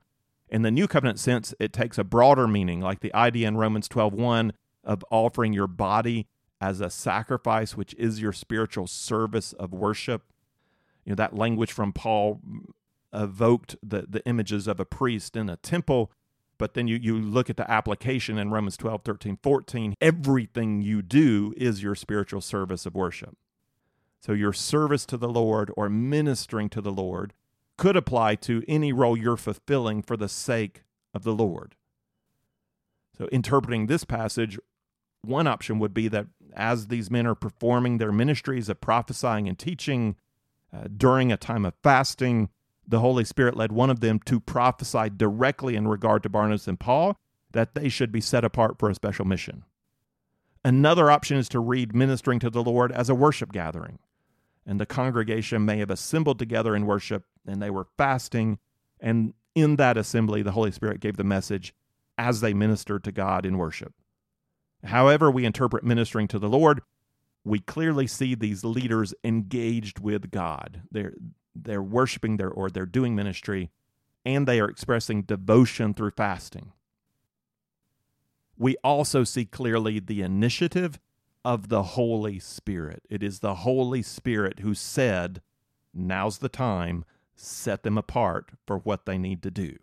[0.48, 3.88] In the New Covenant sense, it takes a broader meaning, like the idea in Romans
[3.88, 4.52] 12:1
[4.84, 6.28] of offering your body
[6.60, 10.24] as a sacrifice, which is your spiritual service of worship.
[11.04, 12.40] You know, that language from Paul
[13.12, 16.10] evoked the, the images of a priest in a temple
[16.62, 19.94] but then you, you look at the application in Romans 12, 13, 14.
[20.00, 23.36] Everything you do is your spiritual service of worship.
[24.20, 27.32] So your service to the Lord or ministering to the Lord
[27.76, 31.74] could apply to any role you're fulfilling for the sake of the Lord.
[33.18, 34.56] So, interpreting this passage,
[35.22, 39.58] one option would be that as these men are performing their ministries of prophesying and
[39.58, 40.14] teaching
[40.72, 42.50] uh, during a time of fasting,
[42.86, 46.78] the Holy Spirit led one of them to prophesy directly in regard to Barnabas and
[46.78, 47.16] Paul
[47.52, 49.64] that they should be set apart for a special mission.
[50.64, 53.98] Another option is to read ministering to the Lord as a worship gathering.
[54.64, 58.58] And the congregation may have assembled together in worship and they were fasting.
[59.00, 61.74] And in that assembly, the Holy Spirit gave the message
[62.16, 63.92] as they ministered to God in worship.
[64.84, 66.82] However, we interpret ministering to the Lord,
[67.44, 70.82] we clearly see these leaders engaged with God.
[70.90, 71.14] They're,
[71.54, 73.70] they're worshiping their, or they're doing ministry,
[74.24, 76.72] and they are expressing devotion through fasting.
[78.56, 81.00] We also see clearly the initiative
[81.44, 83.02] of the Holy Spirit.
[83.10, 85.42] It is the Holy Spirit who said,
[85.92, 89.76] Now's the time, set them apart for what they need to do.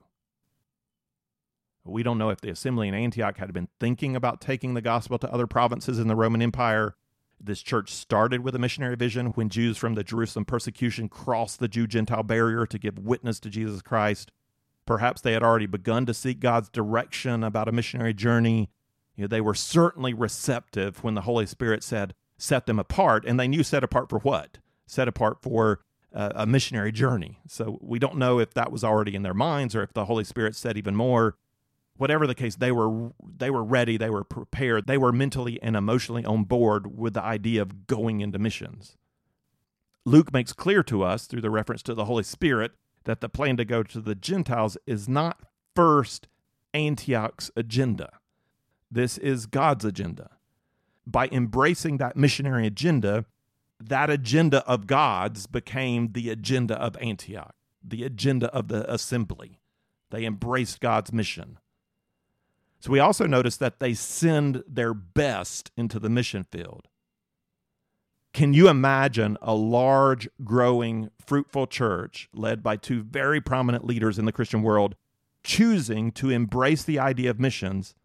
[1.84, 5.17] We don't know if the assembly in Antioch had been thinking about taking the gospel
[5.19, 6.95] to other provinces in the Roman Empire.
[7.41, 11.67] This church started with a missionary vision when Jews from the Jerusalem persecution crossed the
[11.67, 14.32] Jew Gentile barrier to give witness to Jesus Christ.
[14.86, 18.69] Perhaps they had already begun to seek God's direction about a missionary journey.
[19.15, 23.23] You know, they were certainly receptive when the Holy Spirit said, set them apart.
[23.25, 24.58] And they knew set apart for what?
[24.86, 25.82] Set apart for
[26.13, 27.39] uh, a missionary journey.
[27.47, 30.23] So we don't know if that was already in their minds or if the Holy
[30.23, 31.36] Spirit said even more
[31.99, 35.75] whatever the case they were they were ready they were prepared they were mentally and
[35.75, 38.97] emotionally on board with the idea of going into missions.
[40.05, 42.71] Luke makes clear to us through the reference to the holy spirit
[43.03, 45.41] that the plan to go to the gentiles is not
[45.75, 46.29] first
[46.73, 48.09] antioch's agenda.
[48.89, 50.31] This is god's agenda.
[51.05, 53.25] By embracing that missionary agenda
[53.81, 59.59] that agenda of god's became the agenda of antioch the agenda of the assembly.
[60.12, 61.59] They embraced god's mission
[62.80, 66.88] so we also notice that they send their best into the mission field.
[68.34, 74.26] Can you imagine a large, growing, fruitful church led by two very prominent leaders in
[74.26, 74.96] the Christian world
[75.44, 77.96] choosing to embrace the idea of missions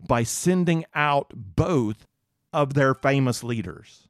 [0.00, 2.06] by sending out both
[2.52, 4.08] of their famous leaders?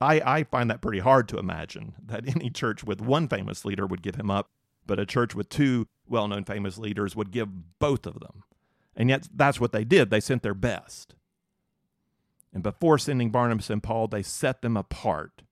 [0.00, 3.86] I, I find that pretty hard to imagine that any church with one famous leader
[3.86, 4.50] would give him up
[4.86, 8.42] but a church with two well known famous leaders would give both of them.
[8.96, 10.10] And yet that's what they did.
[10.10, 11.14] They sent their best.
[12.52, 15.42] And before sending Barnabas and Paul, they set them apart.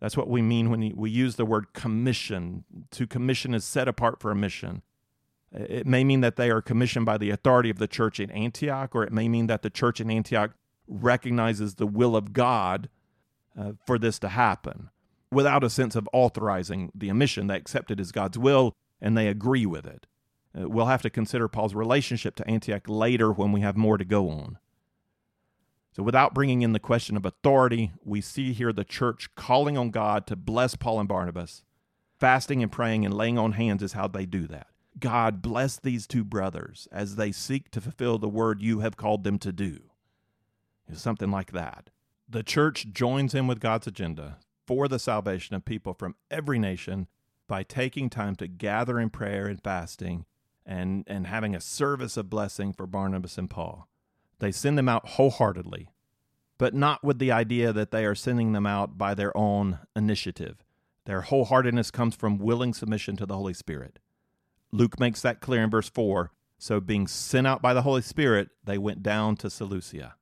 [0.00, 2.64] That's what we mean when we use the word commission.
[2.92, 4.82] To commission is set apart for a mission.
[5.52, 8.94] It may mean that they are commissioned by the authority of the church in Antioch,
[8.94, 10.52] or it may mean that the church in Antioch
[10.88, 12.88] recognizes the will of God
[13.58, 14.90] uh, for this to happen
[15.30, 17.46] without a sense of authorizing the omission.
[17.46, 18.74] They accept it as God's will
[19.06, 20.04] and they agree with it.
[20.52, 24.04] Uh, we'll have to consider Paul's relationship to Antioch later when we have more to
[24.04, 24.58] go on.
[25.92, 29.90] So, without bringing in the question of authority, we see here the church calling on
[29.90, 31.62] God to bless Paul and Barnabas.
[32.18, 34.66] Fasting and praying and laying on hands is how they do that.
[34.98, 39.22] God bless these two brothers as they seek to fulfill the word you have called
[39.22, 39.78] them to do.
[40.88, 41.90] It's something like that.
[42.28, 47.06] The church joins in with God's agenda for the salvation of people from every nation
[47.46, 50.24] by taking time to gather in prayer and fasting
[50.64, 53.88] and, and having a service of blessing for Barnabas and Paul.
[54.38, 55.88] They send them out wholeheartedly,
[56.58, 60.64] but not with the idea that they are sending them out by their own initiative.
[61.04, 64.00] Their wholeheartedness comes from willing submission to the Holy Spirit.
[64.72, 66.32] Luke makes that clear in verse 4.
[66.58, 70.16] So, being sent out by the Holy Spirit, they went down to Seleucia.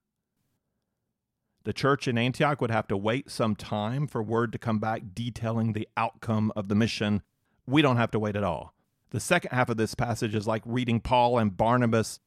[1.64, 5.02] The church in Antioch would have to wait some time for word to come back
[5.14, 7.22] detailing the outcome of the mission.
[7.66, 8.74] We don't have to wait at all.
[9.10, 12.20] The second half of this passage is like reading Paul and Barnabas'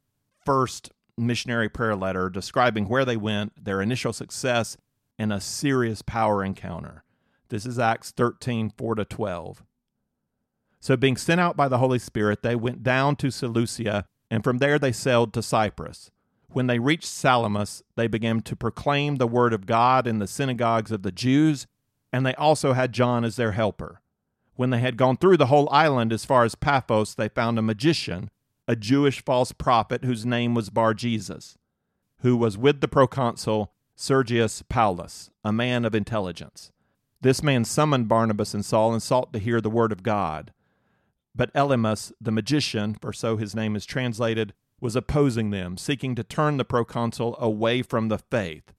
[0.43, 4.75] first missionary prayer letter describing where they went, their initial success,
[5.19, 7.03] and a serious power encounter.
[7.49, 9.63] This is Acts 13 4 to 12.
[10.79, 14.59] So, being sent out by the Holy Spirit, they went down to Seleucia, and from
[14.59, 16.11] there they sailed to Cyprus.
[16.49, 20.91] When they reached Salamis, they began to proclaim the word of God in the synagogues
[20.91, 21.67] of the Jews,
[22.11, 24.01] and they also had John as their helper.
[24.55, 27.61] When they had gone through the whole island as far as Paphos, they found a
[27.61, 28.31] magician,
[28.67, 31.57] a Jewish false prophet whose name was Bar Jesus,
[32.21, 36.71] who was with the proconsul Sergius Paulus, a man of intelligence.
[37.21, 40.53] This man summoned Barnabas and Saul and sought to hear the word of God.
[41.35, 46.23] But Elymas, the magician, for so his name is translated, was opposing them, seeking to
[46.23, 48.73] turn the proconsul away from the faith.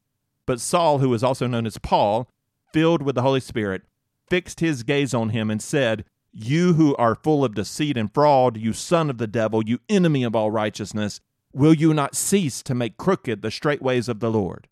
[0.46, 2.28] But Saul, who was also known as Paul,
[2.72, 3.82] filled with the Holy Spirit,
[4.30, 8.57] fixed his gaze on him and said, You who are full of deceit and fraud,
[8.57, 11.20] you son of the devil, you enemy of all righteousness,
[11.53, 14.68] will you not cease to make crooked the straight ways of the Lord?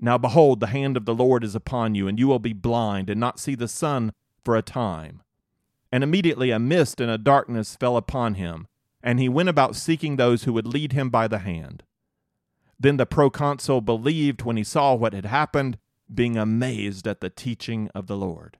[0.00, 3.10] Now behold, the hand of the Lord is upon you, and you will be blind
[3.10, 4.12] and not see the sun
[4.44, 5.22] for a time.
[5.90, 8.68] And immediately a mist and a darkness fell upon him,
[9.02, 11.82] and he went about seeking those who would lead him by the hand.
[12.78, 15.78] Then the proconsul believed when he saw what had happened,
[16.12, 18.58] being amazed at the teaching of the Lord.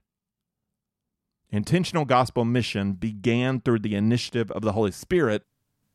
[1.49, 5.43] Intentional gospel mission began through the initiative of the Holy Spirit,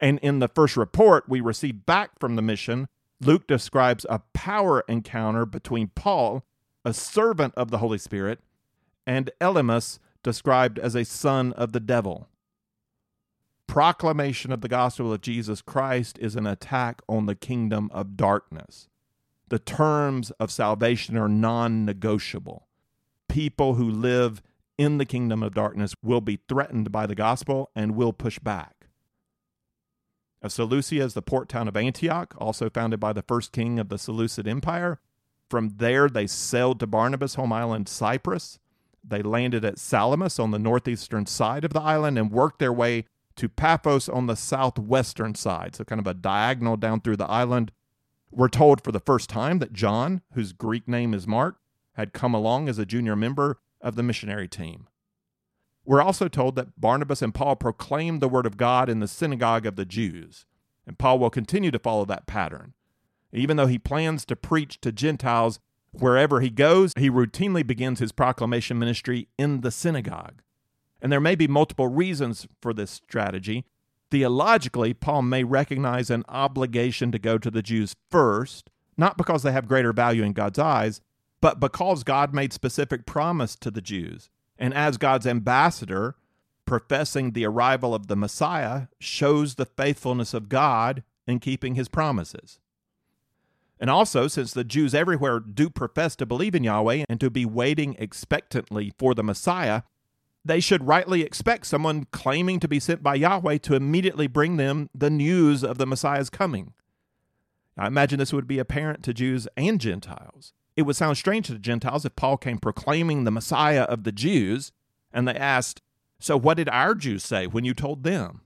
[0.00, 2.88] and in the first report we received back from the mission
[3.20, 6.44] Luke describes a power encounter between Paul,
[6.84, 8.40] a servant of the Holy Spirit,
[9.06, 12.28] and Elymas, described as a son of the devil.
[13.66, 18.88] Proclamation of the gospel of Jesus Christ is an attack on the kingdom of darkness.
[19.48, 22.68] The terms of salvation are non negotiable.
[23.28, 24.42] People who live
[24.78, 28.88] in the kingdom of darkness will be threatened by the gospel and will push back.
[30.46, 33.98] Seleucia is the port town of Antioch, also founded by the first king of the
[33.98, 35.00] Seleucid Empire.
[35.48, 38.58] From there, they sailed to Barnabas' home island, Cyprus.
[39.02, 43.04] They landed at Salamis on the northeastern side of the island and worked their way
[43.36, 47.72] to Paphos on the southwestern side, so kind of a diagonal down through the island.
[48.30, 51.56] We're told for the first time that John, whose Greek name is Mark,
[51.94, 54.88] had come along as a junior member of the missionary team.
[55.84, 59.66] We're also told that Barnabas and Paul proclaimed the word of God in the synagogue
[59.66, 60.46] of the Jews,
[60.86, 62.72] and Paul will continue to follow that pattern.
[63.32, 65.58] Even though he plans to preach to Gentiles
[65.92, 70.40] wherever he goes, he routinely begins his proclamation ministry in the synagogue.
[71.04, 73.66] And there may be multiple reasons for this strategy.
[74.10, 79.52] Theologically, Paul may recognize an obligation to go to the Jews first, not because they
[79.52, 81.02] have greater value in God's eyes,
[81.42, 86.16] but because God made specific promise to the Jews and as God's ambassador,
[86.64, 92.60] professing the arrival of the Messiah shows the faithfulness of God in keeping his promises.
[93.78, 97.44] And also, since the Jews everywhere do profess to believe in Yahweh and to be
[97.44, 99.82] waiting expectantly for the Messiah,
[100.44, 104.90] they should rightly expect someone claiming to be sent by Yahweh to immediately bring them
[104.94, 106.74] the news of the Messiah's coming.
[107.76, 110.52] I imagine this would be apparent to Jews and Gentiles.
[110.76, 114.12] It would sound strange to the Gentiles if Paul came proclaiming the Messiah of the
[114.12, 114.70] Jews
[115.12, 115.80] and they asked,
[116.20, 118.42] So what did our Jews say when you told them?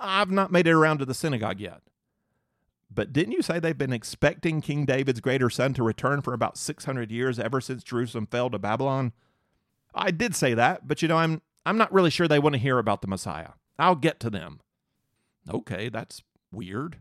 [0.00, 1.82] I've not made it around to the synagogue yet.
[2.90, 6.56] But didn't you say they've been expecting King David's greater son to return for about
[6.56, 9.12] 600 years ever since Jerusalem fell to Babylon?
[9.94, 12.60] I did say that, but you know, I'm I'm not really sure they want to
[12.60, 13.50] hear about the Messiah.
[13.78, 14.60] I'll get to them.
[15.48, 16.22] Okay, that's
[16.52, 17.00] weird.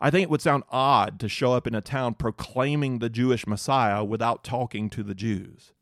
[0.00, 3.46] I think it would sound odd to show up in a town proclaiming the Jewish
[3.46, 5.72] Messiah without talking to the Jews.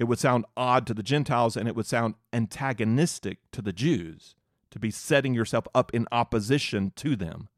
[0.00, 4.34] It would sound odd to the Gentiles and it would sound antagonistic to the Jews
[4.72, 7.48] to be setting yourself up in opposition to them.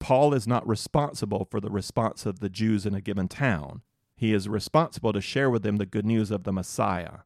[0.00, 3.82] Paul is not responsible for the response of the Jews in a given town.
[4.16, 7.20] He is responsible to share with them the good news of the Messiah.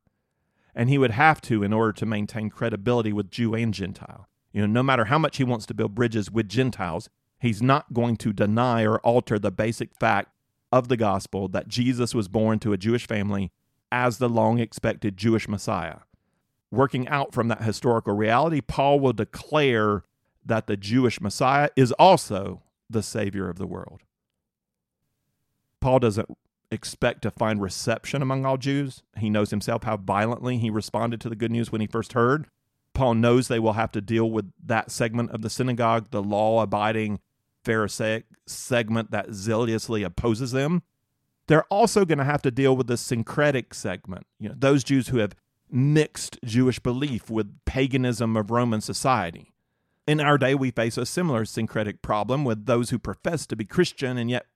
[0.75, 4.29] And he would have to in order to maintain credibility with Jew and Gentile.
[4.53, 7.93] You know, no matter how much he wants to build bridges with Gentiles, he's not
[7.93, 10.31] going to deny or alter the basic fact
[10.73, 13.53] of the gospel that Jesus was born to a Jewish family
[13.91, 15.99] as the long expected Jewish Messiah.
[16.71, 20.05] Working out from that historical reality, Paul will declare
[20.45, 24.01] that the Jewish Messiah is also the Savior of the world.
[25.81, 26.29] Paul doesn't
[26.71, 29.03] expect to find reception among all Jews.
[29.17, 32.47] He knows himself how violently he responded to the good news when he first heard.
[32.95, 36.63] Paul knows they will have to deal with that segment of the synagogue, the law
[36.63, 37.21] abiding
[37.65, 40.83] Pharisaic segment that zealously opposes them,
[41.49, 44.27] they're also going to have to deal with the syncretic segment.
[44.39, 45.35] You know, those Jews who have
[45.71, 49.53] mixed Jewish belief with paganism of Roman society.
[50.07, 53.65] In our day, we face a similar syncretic problem with those who profess to be
[53.65, 54.47] Christian and yet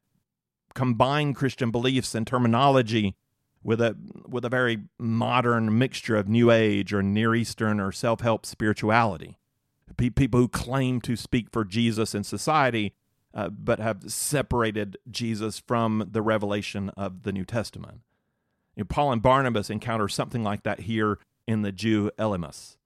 [0.74, 3.16] combine Christian beliefs and terminology
[3.62, 3.96] with a
[4.26, 9.38] with a very modern mixture of New Age or Near Eastern or self help spirituality.
[9.96, 12.94] People who claim to speak for Jesus in society
[13.34, 18.00] uh, but have separated Jesus from the revelation of the New Testament.
[18.74, 22.76] You know, Paul and Barnabas encounter something like that here in the Jew Elymas.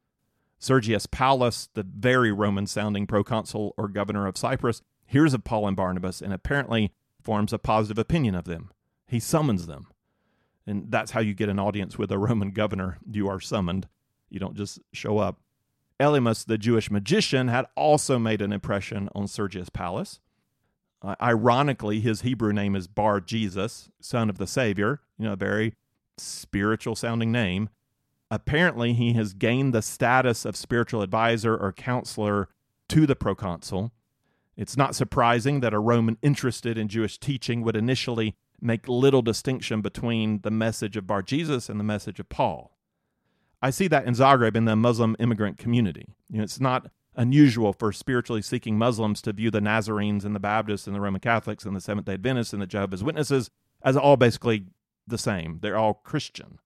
[0.59, 5.77] Sergius Paulus, the very Roman sounding proconsul or governor of Cyprus, hears of Paul and
[5.77, 6.93] Barnabas and apparently
[7.27, 8.71] forms a positive opinion of them.
[9.09, 9.89] He summons them.
[10.65, 12.99] And that's how you get an audience with a Roman governor.
[13.11, 13.89] You are summoned.
[14.31, 15.41] You don't just show up.
[15.99, 20.21] Elymas, the Jewish magician, had also made an impression on Sergius Paulus.
[21.03, 25.37] Uh, ironically, his Hebrew name is Bar Jesus, son of the Savior, you know, a
[25.37, 25.75] very
[26.17, 27.71] spiritual sounding name.
[28.31, 32.49] Apparently, he has gained the status of spiritual advisor or counselor
[32.89, 33.93] to the proconsul.
[34.57, 39.83] It's not surprising that a Roman interested in Jewish teaching would initially make little distinction
[39.83, 42.77] between the message of Bar Jesus and the message of Paul.
[43.61, 46.07] I see that in Zagreb in the Muslim immigrant community.
[46.31, 50.41] You know, it's not unusual for spiritually seeking Muslims to view the Nazarenes and the
[50.41, 53.51] Baptists and the Roman Catholics and the Seventh day Adventists and the Jehovah's Witnesses
[53.83, 54.67] as all basically
[55.07, 55.59] the same.
[55.63, 56.59] They're all Christian.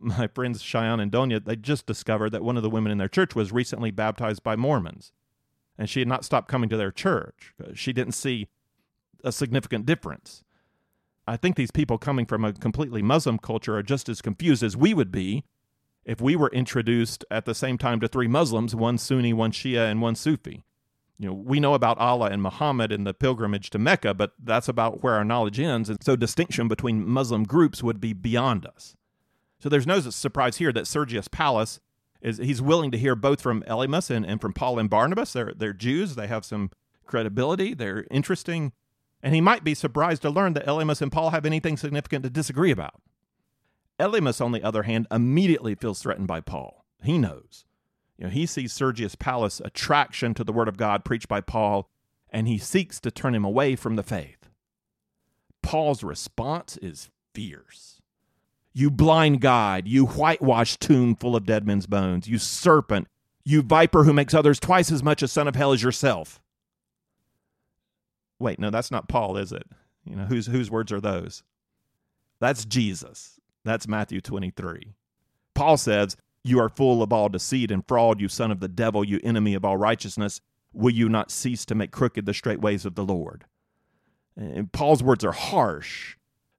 [0.00, 3.08] My friends Cheyenne and Donia, they just discovered that one of the women in their
[3.08, 5.12] church was recently baptized by Mormons.
[5.78, 7.54] And she had not stopped coming to their church.
[7.62, 8.48] Uh, she didn't see
[9.22, 10.42] a significant difference.
[11.26, 14.76] I think these people coming from a completely Muslim culture are just as confused as
[14.76, 15.44] we would be
[16.04, 19.90] if we were introduced at the same time to three Muslims, one Sunni, one Shia,
[19.90, 20.64] and one Sufi.
[21.18, 24.68] You know, we know about Allah and Muhammad and the pilgrimage to Mecca, but that's
[24.68, 25.90] about where our knowledge ends.
[25.90, 28.96] And so distinction between Muslim groups would be beyond us.
[29.58, 31.80] So there's no surprise here that Sergius Paulus
[32.20, 35.32] is he's willing to hear both from Elymas and, and from Paul and Barnabas.
[35.32, 36.70] They're they're Jews, they have some
[37.06, 38.72] credibility, they're interesting,
[39.22, 42.30] and he might be surprised to learn that Elymas and Paul have anything significant to
[42.30, 43.00] disagree about.
[43.98, 46.84] Elymas, on the other hand, immediately feels threatened by Paul.
[47.02, 47.64] He knows.
[48.16, 51.88] You know, he sees Sergius Paulus' attraction to the word of God preached by Paul,
[52.30, 54.48] and he seeks to turn him away from the faith.
[55.62, 57.97] Paul's response is fierce.
[58.78, 63.08] You blind guide, you whitewashed tomb full of dead men's bones, you serpent,
[63.44, 66.40] you viper who makes others twice as much a son of hell as yourself.
[68.38, 69.64] Wait, no, that's not Paul, is it?
[70.04, 71.42] You know, whose whose words are those?
[72.38, 73.40] That's Jesus.
[73.64, 74.94] That's Matthew 23.
[75.54, 79.02] Paul says, You are full of all deceit and fraud, you son of the devil,
[79.02, 80.40] you enemy of all righteousness.
[80.72, 83.44] Will you not cease to make crooked the straight ways of the Lord?
[84.36, 86.14] And Paul's words are harsh,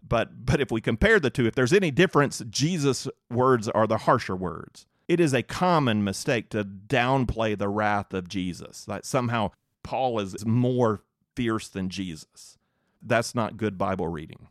[0.07, 3.99] but but if we compare the two, if there's any difference, Jesus' words are the
[3.99, 4.85] harsher words.
[5.07, 8.85] It is a common mistake to downplay the wrath of Jesus.
[8.85, 9.51] That somehow
[9.83, 11.03] Paul is more
[11.35, 12.57] fierce than Jesus.
[13.01, 14.49] That's not good Bible reading.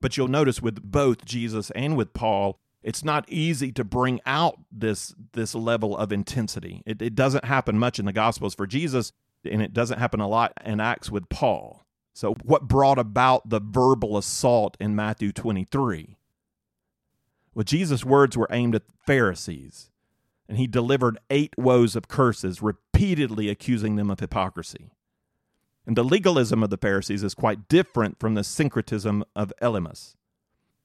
[0.00, 4.58] But you'll notice with both Jesus and with Paul, it's not easy to bring out
[4.70, 6.82] this this level of intensity.
[6.84, 9.12] It, it doesn't happen much in the Gospels for Jesus,
[9.44, 11.81] and it doesn't happen a lot in Acts with Paul.
[12.12, 16.16] So, what brought about the verbal assault in Matthew 23?
[17.54, 19.90] Well, Jesus' words were aimed at Pharisees,
[20.48, 24.90] and he delivered eight woes of curses, repeatedly accusing them of hypocrisy.
[25.86, 30.14] And the legalism of the Pharisees is quite different from the syncretism of Elymas.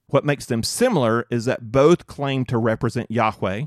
[0.06, 3.66] What makes them similar is that both claim to represent Yahweh,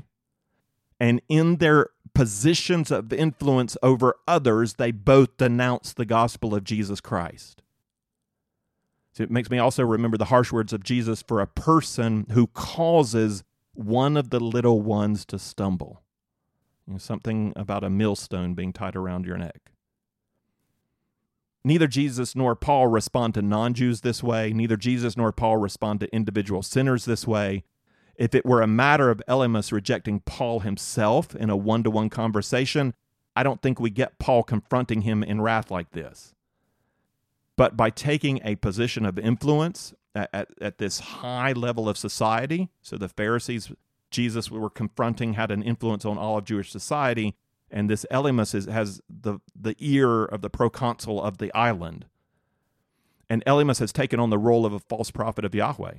[1.00, 7.00] and in their positions of influence over others, they both denounce the gospel of Jesus
[7.00, 7.62] Christ.
[9.12, 12.46] So it makes me also remember the harsh words of Jesus for a person who
[12.48, 13.44] causes
[13.74, 16.02] one of the little ones to stumble.
[16.86, 19.72] You know, something about a millstone being tied around your neck.
[21.64, 24.52] Neither Jesus nor Paul respond to non Jews this way.
[24.52, 27.64] Neither Jesus nor Paul respond to individual sinners this way.
[28.22, 32.08] If it were a matter of Elymas rejecting Paul himself in a one to one
[32.08, 32.94] conversation,
[33.34, 36.32] I don't think we get Paul confronting him in wrath like this.
[37.56, 42.68] But by taking a position of influence at, at, at, this high level of society,
[42.80, 43.72] so the Pharisees
[44.12, 47.34] Jesus were confronting had an influence on all of Jewish society,
[47.72, 52.04] and this Elymas is, has the, the ear of the proconsul of the island.
[53.28, 55.94] And Elymas has taken on the role of a false prophet of Yahweh.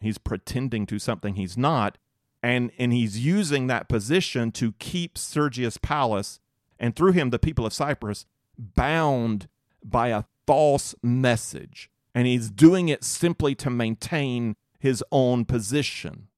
[0.00, 1.98] He's pretending to something he's not,
[2.42, 6.40] and, and he's using that position to keep Sergius Paulus
[6.78, 8.26] and through him the people of Cyprus
[8.56, 9.48] bound
[9.84, 11.90] by a false message.
[12.14, 16.28] And he's doing it simply to maintain his own position.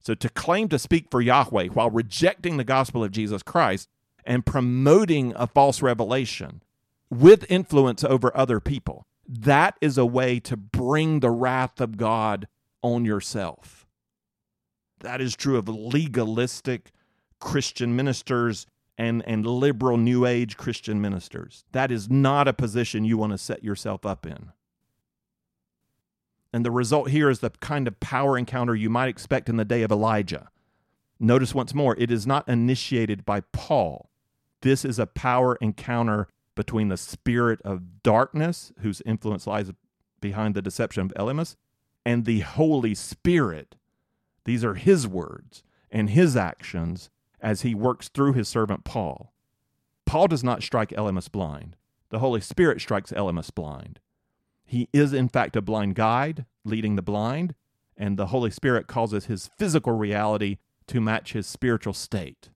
[0.00, 3.88] So to claim to speak for Yahweh while rejecting the gospel of Jesus Christ
[4.24, 6.62] and promoting a false revelation
[7.10, 12.48] with influence over other people, that is a way to bring the wrath of God
[12.82, 13.86] on yourself.
[15.00, 16.92] That is true of legalistic
[17.38, 18.66] Christian ministers
[18.96, 21.64] and, and liberal New Age Christian ministers.
[21.72, 24.50] That is not a position you want to set yourself up in.
[26.52, 29.64] And the result here is the kind of power encounter you might expect in the
[29.64, 30.50] day of Elijah.
[31.20, 34.10] Notice once more, it is not initiated by Paul.
[34.62, 36.28] This is a power encounter
[36.58, 39.70] between the spirit of darkness, whose influence lies
[40.20, 41.54] behind the deception of Elymas,
[42.04, 43.76] and the Holy Spirit.
[44.44, 45.62] These are his words.
[45.90, 49.32] and his actions as he works through his servant Paul.
[50.04, 51.76] Paul does not strike Elymas blind.
[52.10, 54.00] The Holy Spirit strikes Elymas blind.
[54.64, 57.54] He is, in fact, a blind guide leading the blind,
[57.96, 62.50] and the Holy Spirit causes his physical reality to match his spiritual state.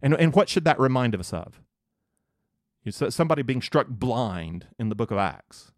[0.00, 1.60] And, and what should that remind us of?
[2.84, 5.72] You somebody being struck blind in the book of Acts.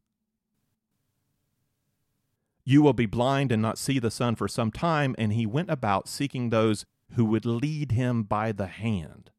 [2.65, 5.17] You will be blind and not see the sun for some time.
[5.19, 9.31] And he went about seeking those who would lead him by the hand.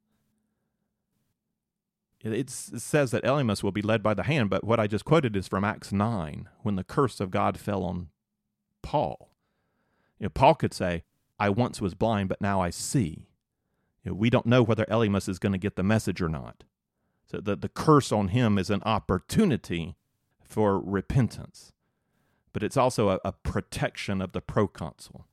[2.21, 5.35] it says that Elymas will be led by the hand, but what I just quoted
[5.35, 8.09] is from Acts 9, when the curse of God fell on
[8.81, 9.29] Paul.
[10.19, 11.03] You know, Paul could say,
[11.39, 13.27] I once was blind, but now I see.
[14.03, 16.63] You know, we don't know whether Elymas is going to get the message or not.
[17.41, 19.95] The, the curse on him is an opportunity
[20.43, 21.73] for repentance.
[22.53, 25.25] But it's also a, a protection of the proconsul.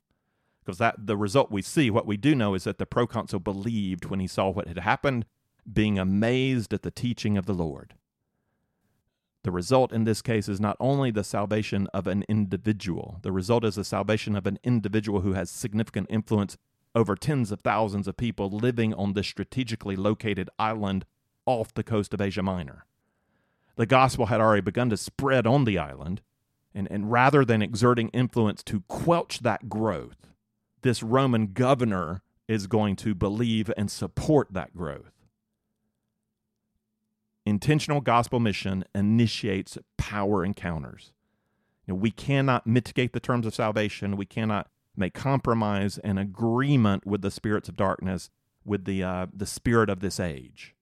[0.64, 4.06] Because that the result we see what we do know is that the proconsul believed
[4.06, 5.26] when he saw what had happened
[5.70, 7.94] being amazed at the teaching of the lord.
[9.42, 13.64] The result in this case is not only the salvation of an individual the result
[13.64, 16.56] is the salvation of an individual who has significant influence
[16.94, 21.06] over tens of thousands of people living on this strategically located island
[21.50, 22.84] off the coast of asia minor
[23.76, 26.20] the gospel had already begun to spread on the island
[26.74, 30.28] and, and rather than exerting influence to quelch that growth,
[30.82, 35.12] this Roman governor is going to believe and support that growth.
[37.46, 41.12] Intentional gospel mission initiates power encounters.
[41.86, 44.16] We cannot mitigate the terms of salvation.
[44.16, 48.30] We cannot make compromise and agreement with the spirits of darkness,
[48.64, 50.76] with the, uh, the spirit of this age.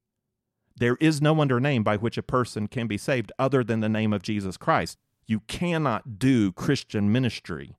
[0.78, 3.88] There is no other name by which a person can be saved other than the
[3.88, 4.98] name of Jesus Christ.
[5.26, 7.76] You cannot do Christian ministry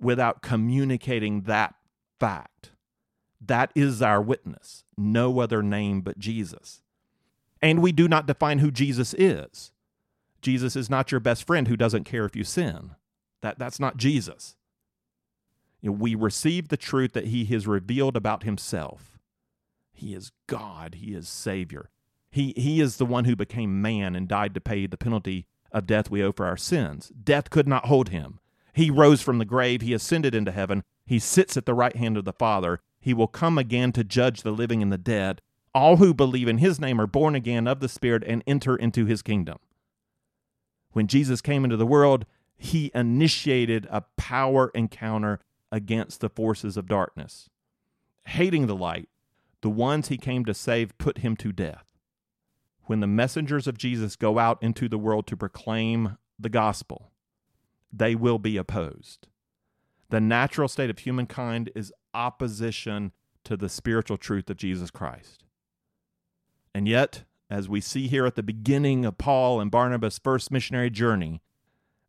[0.00, 1.74] without communicating that
[2.18, 2.72] fact.
[3.40, 4.84] That is our witness.
[4.96, 6.82] No other name but Jesus.
[7.62, 9.72] And we do not define who Jesus is.
[10.42, 12.92] Jesus is not your best friend who doesn't care if you sin.
[13.42, 14.56] That, that's not Jesus.
[15.80, 19.18] You know, we receive the truth that he has revealed about himself.
[19.92, 21.90] He is God, he is Savior.
[22.30, 25.86] He, he is the one who became man and died to pay the penalty of
[25.86, 27.12] death we owe for our sins.
[27.22, 28.40] Death could not hold him.
[28.72, 32.16] He rose from the grave, he ascended into heaven, he sits at the right hand
[32.16, 32.80] of the Father.
[33.00, 35.40] He will come again to judge the living and the dead.
[35.74, 39.06] All who believe in his name are born again of the Spirit and enter into
[39.06, 39.58] his kingdom.
[40.92, 46.88] When Jesus came into the world, he initiated a power encounter against the forces of
[46.88, 47.48] darkness.
[48.26, 49.08] Hating the light,
[49.60, 51.85] the ones he came to save put him to death
[52.86, 57.12] when the messengers of Jesus go out into the world to proclaim the gospel,
[57.92, 59.28] they will be opposed.
[60.10, 63.12] The natural state of humankind is opposition
[63.44, 65.44] to the spiritual truth of Jesus Christ.
[66.74, 70.90] And yet, as we see here at the beginning of Paul and Barnabas' first missionary
[70.90, 71.42] journey,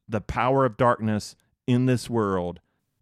[0.08, 2.60] the power of darkness in this world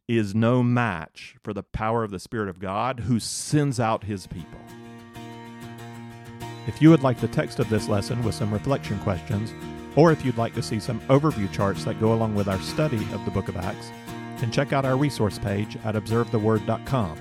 [0.08, 4.28] is no match for the power of the Spirit of God who sends out his
[4.28, 4.60] people.
[6.68, 9.54] If you would like the text of this lesson with some reflection questions,
[9.96, 13.08] or if you'd like to see some overview charts that go along with our study
[13.14, 13.92] of the book of Acts,
[14.38, 17.18] then check out our resource page at observetheword.com.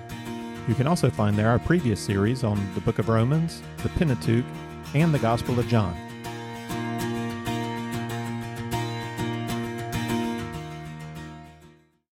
[0.67, 4.47] You can also find there our previous series on the book of Romans, the Pentateuch,
[4.95, 5.95] and the Gospel of John.